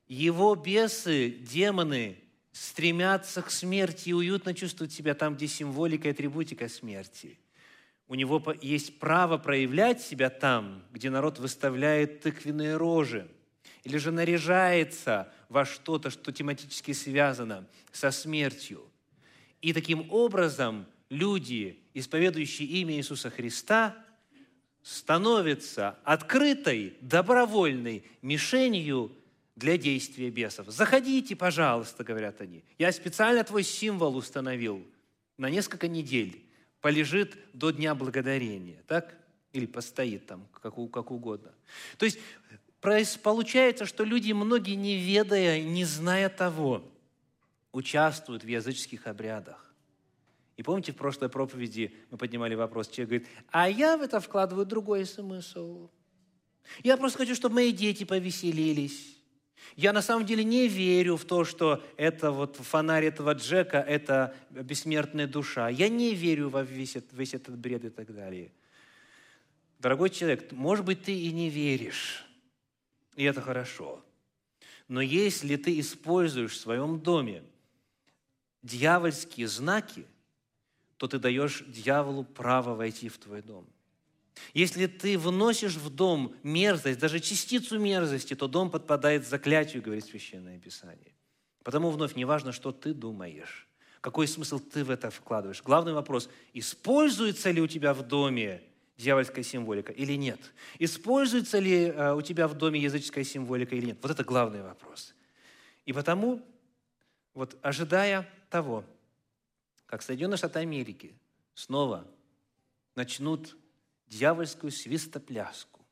Его 0.08 0.54
бесы, 0.54 1.30
демоны, 1.30 2.18
стремятся 2.52 3.42
к 3.42 3.50
смерти 3.50 4.10
и 4.10 4.12
уютно 4.12 4.54
чувствуют 4.54 4.92
себя 4.92 5.14
там, 5.14 5.34
где 5.36 5.46
символика 5.46 6.08
и 6.08 6.10
атрибутика 6.10 6.68
смерти. 6.68 7.38
У 8.08 8.14
него 8.14 8.42
есть 8.60 8.98
право 8.98 9.38
проявлять 9.38 10.00
себя 10.02 10.30
там, 10.30 10.82
где 10.92 11.10
народ 11.10 11.38
выставляет 11.38 12.20
тыквенные 12.20 12.76
рожи– 12.76 13.28
или 13.84 13.96
же 13.96 14.10
наряжается 14.10 15.32
во 15.48 15.64
что-то, 15.64 16.10
что 16.10 16.32
тематически 16.32 16.92
связано 16.92 17.66
со 17.92 18.10
смертью. 18.10 18.84
И 19.62 19.72
таким 19.72 20.10
образом 20.10 20.86
люди, 21.08 21.80
исповедующие 21.94 22.68
имя 22.68 22.94
Иисуса 22.96 23.30
Христа, 23.30 23.96
становятся 24.82 25.98
открытой, 26.04 26.94
добровольной 27.00 28.04
мишенью 28.22 29.12
для 29.60 29.76
действия 29.76 30.30
бесов. 30.30 30.68
«Заходите, 30.68 31.36
пожалуйста»,— 31.36 32.02
говорят 32.10 32.40
они. 32.40 32.64
«Я 32.78 32.90
специально 32.90 33.44
твой 33.44 33.62
символ 33.62 34.16
установил 34.16 34.84
на 35.36 35.50
несколько 35.50 35.86
недель. 35.86 36.44
Полежит 36.80 37.36
до 37.52 37.70
Дня 37.70 37.94
Благодарения». 37.94 38.82
Так? 38.88 39.14
Или 39.52 39.66
постоит 39.66 40.26
там, 40.26 40.48
как, 40.52 40.74
как 40.90 41.10
угодно. 41.10 41.52
То 41.98 42.06
есть 42.06 42.18
Получается, 42.80 43.84
что 43.84 44.04
люди, 44.04 44.32
многие 44.32 44.74
не 44.74 44.96
ведая, 44.96 45.62
не 45.62 45.84
зная 45.84 46.30
того, 46.30 46.82
участвуют 47.72 48.42
в 48.42 48.48
языческих 48.48 49.06
обрядах. 49.06 49.74
И 50.56 50.62
помните, 50.62 50.92
в 50.92 50.96
прошлой 50.96 51.28
проповеди 51.28 51.94
мы 52.10 52.16
поднимали 52.16 52.54
вопрос, 52.54 52.88
человек 52.88 53.08
говорит, 53.08 53.28
а 53.50 53.68
я 53.68 53.98
в 53.98 54.02
это 54.02 54.18
вкладываю 54.18 54.64
другой 54.64 55.04
смысл. 55.04 55.90
Я 56.82 56.96
просто 56.96 57.18
хочу, 57.18 57.34
чтобы 57.34 57.56
мои 57.56 57.72
дети 57.72 58.04
повеселились. 58.04 59.19
Я 59.76 59.92
на 59.92 60.02
самом 60.02 60.26
деле 60.26 60.44
не 60.44 60.68
верю 60.68 61.16
в 61.16 61.24
то, 61.24 61.44
что 61.44 61.82
это 61.96 62.30
вот 62.30 62.56
фонарь 62.56 63.04
этого 63.04 63.34
Джека– 63.34 63.78
это 63.88 64.34
бессмертная 64.50 65.26
душа. 65.26 65.68
Я 65.68 65.88
не 65.88 66.14
верю 66.14 66.48
во 66.48 66.62
весь, 66.62 66.96
весь 67.12 67.34
этот 67.34 67.56
бред 67.56 67.84
и 67.84 67.90
так 67.90 68.14
далее. 68.14 68.52
Дорогой 69.78 70.10
человек, 70.10 70.50
может 70.52 70.84
быть, 70.84 71.02
ты 71.02 71.12
и 71.12 71.32
не 71.32 71.48
веришь, 71.48 72.26
и 73.16 73.24
это 73.24 73.40
хорошо. 73.40 74.04
Но 74.88 75.00
если 75.00 75.56
ты 75.56 75.78
используешь 75.80 76.52
в 76.52 76.60
своем 76.60 77.00
доме 77.00 77.42
дьявольские 78.62 79.48
знаки, 79.48 80.04
то 80.96 81.08
ты 81.08 81.18
даешь 81.18 81.64
дьяволу 81.66 82.24
право 82.24 82.74
войти 82.74 83.08
в 83.08 83.18
твой 83.18 83.40
дом– 83.40 83.66
если 84.54 84.86
ты 84.86 85.18
вносишь 85.18 85.76
в 85.76 85.90
дом 85.90 86.34
мерзость, 86.42 86.98
даже 86.98 87.20
частицу 87.20 87.78
мерзости, 87.78 88.34
то 88.34 88.48
дом 88.48 88.70
подпадает 88.70 89.26
заклятию, 89.26 89.82
говорит 89.82 90.04
Священное 90.04 90.58
Писание. 90.58 91.12
Потому 91.62 91.90
вновь 91.90 92.16
не 92.16 92.24
важно, 92.24 92.52
что 92.52 92.72
ты 92.72 92.94
думаешь, 92.94 93.68
какой 94.00 94.26
смысл 94.26 94.58
ты 94.58 94.84
в 94.84 94.90
это 94.90 95.10
вкладываешь. 95.10 95.62
Главный 95.62 95.92
вопрос, 95.92 96.30
используется 96.54 97.50
ли 97.50 97.60
у 97.60 97.66
тебя 97.66 97.92
в 97.92 98.02
доме 98.02 98.62
дьявольская 98.96 99.44
символика 99.44 99.92
или 99.92 100.14
нет? 100.14 100.40
Используется 100.78 101.58
ли 101.58 101.86
э, 101.86 102.14
у 102.14 102.22
тебя 102.22 102.48
в 102.48 102.54
доме 102.54 102.80
языческая 102.80 103.24
символика 103.24 103.74
или 103.74 103.86
нет? 103.86 103.98
Вот 104.02 104.10
это 104.10 104.24
главный 104.24 104.62
вопрос. 104.62 105.14
И 105.84 105.92
потому, 105.92 106.42
вот 107.34 107.58
ожидая 107.62 108.28
того, 108.48 108.84
как 109.86 110.02
Соединенные 110.02 110.38
Штаты 110.38 110.60
Америки 110.60 111.14
снова 111.54 112.06
начнут 112.94 113.56
дьявольскую 114.10 114.70
свистопляску. 114.70 115.86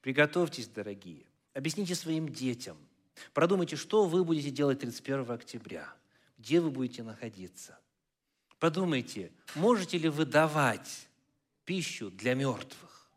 Приготовьтесь, 0.00 0.66
дорогие. 0.66 1.26
Объясните 1.52 1.94
своим 1.94 2.28
детям. 2.28 2.76
Продумайте, 3.32 3.76
что 3.76 4.06
вы 4.06 4.24
будете 4.24 4.50
делать 4.50 4.80
31 4.80 5.30
октября. 5.30 5.92
Где 6.38 6.60
вы 6.60 6.70
будете 6.70 7.02
находиться. 7.02 7.78
Подумайте, 8.58 9.30
можете 9.54 9.98
ли 9.98 10.08
вы 10.08 10.24
давать 10.24 11.08
пищу 11.64 12.10
для 12.10 12.34
мертвых? 12.34 13.10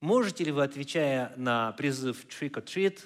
Можете 0.00 0.44
ли 0.44 0.52
вы, 0.52 0.62
отвечая 0.62 1.34
на 1.36 1.72
призыв 1.72 2.24
trick 2.26 2.52
or 2.52 2.64
treat, 2.64 3.00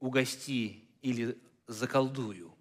угости 0.00 0.84
или 1.02 1.38
заколдую, 1.66 2.54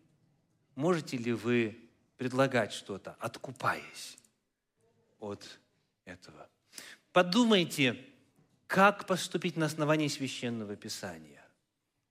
можете 0.76 1.18
ли 1.18 1.34
вы 1.34 1.78
предлагать 2.18 2.74
что-то, 2.74 3.16
откупаясь 3.20 4.18
от 5.20 5.60
этого. 6.08 6.49
Подумайте, 7.12 8.03
как 8.68 9.05
поступить 9.05 9.58
на 9.58 9.66
основании 9.66 10.08
священного 10.08 10.76
писания. 10.76 11.45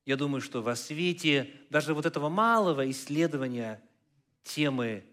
Я 0.04 0.16
думаю, 0.16 0.40
что 0.40 0.62
во 0.62 0.76
свете 0.76 1.52
даже 1.70 1.94
вот 1.94 2.06
этого 2.06 2.28
малого 2.28 2.88
исследования 2.90 3.82
темы 4.44 5.04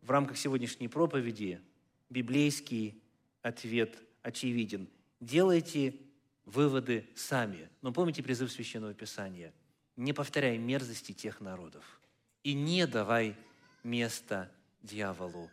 в 0.00 0.10
рамках 0.10 0.36
сегодняшней 0.36 0.88
проповеди 0.88 1.60
библейский 2.08 3.02
ответ 3.42 3.98
очевиден. 4.22 4.88
Делайте 5.20 5.96
выводы 6.44 7.08
сами. 7.14 7.68
Но 7.82 7.92
помните 7.92 8.22
призыв 8.22 8.50
Священного 8.52 8.94
Писания. 8.94 9.52
Не 9.96 10.12
повторяй 10.12 10.58
мерзости 10.58 11.12
тех 11.12 11.40
народов 11.40 12.00
и 12.42 12.54
не 12.54 12.86
давай 12.86 13.36
места 13.82 14.50
дьяволу. 14.82 15.50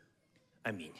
Аминь. 0.61 0.93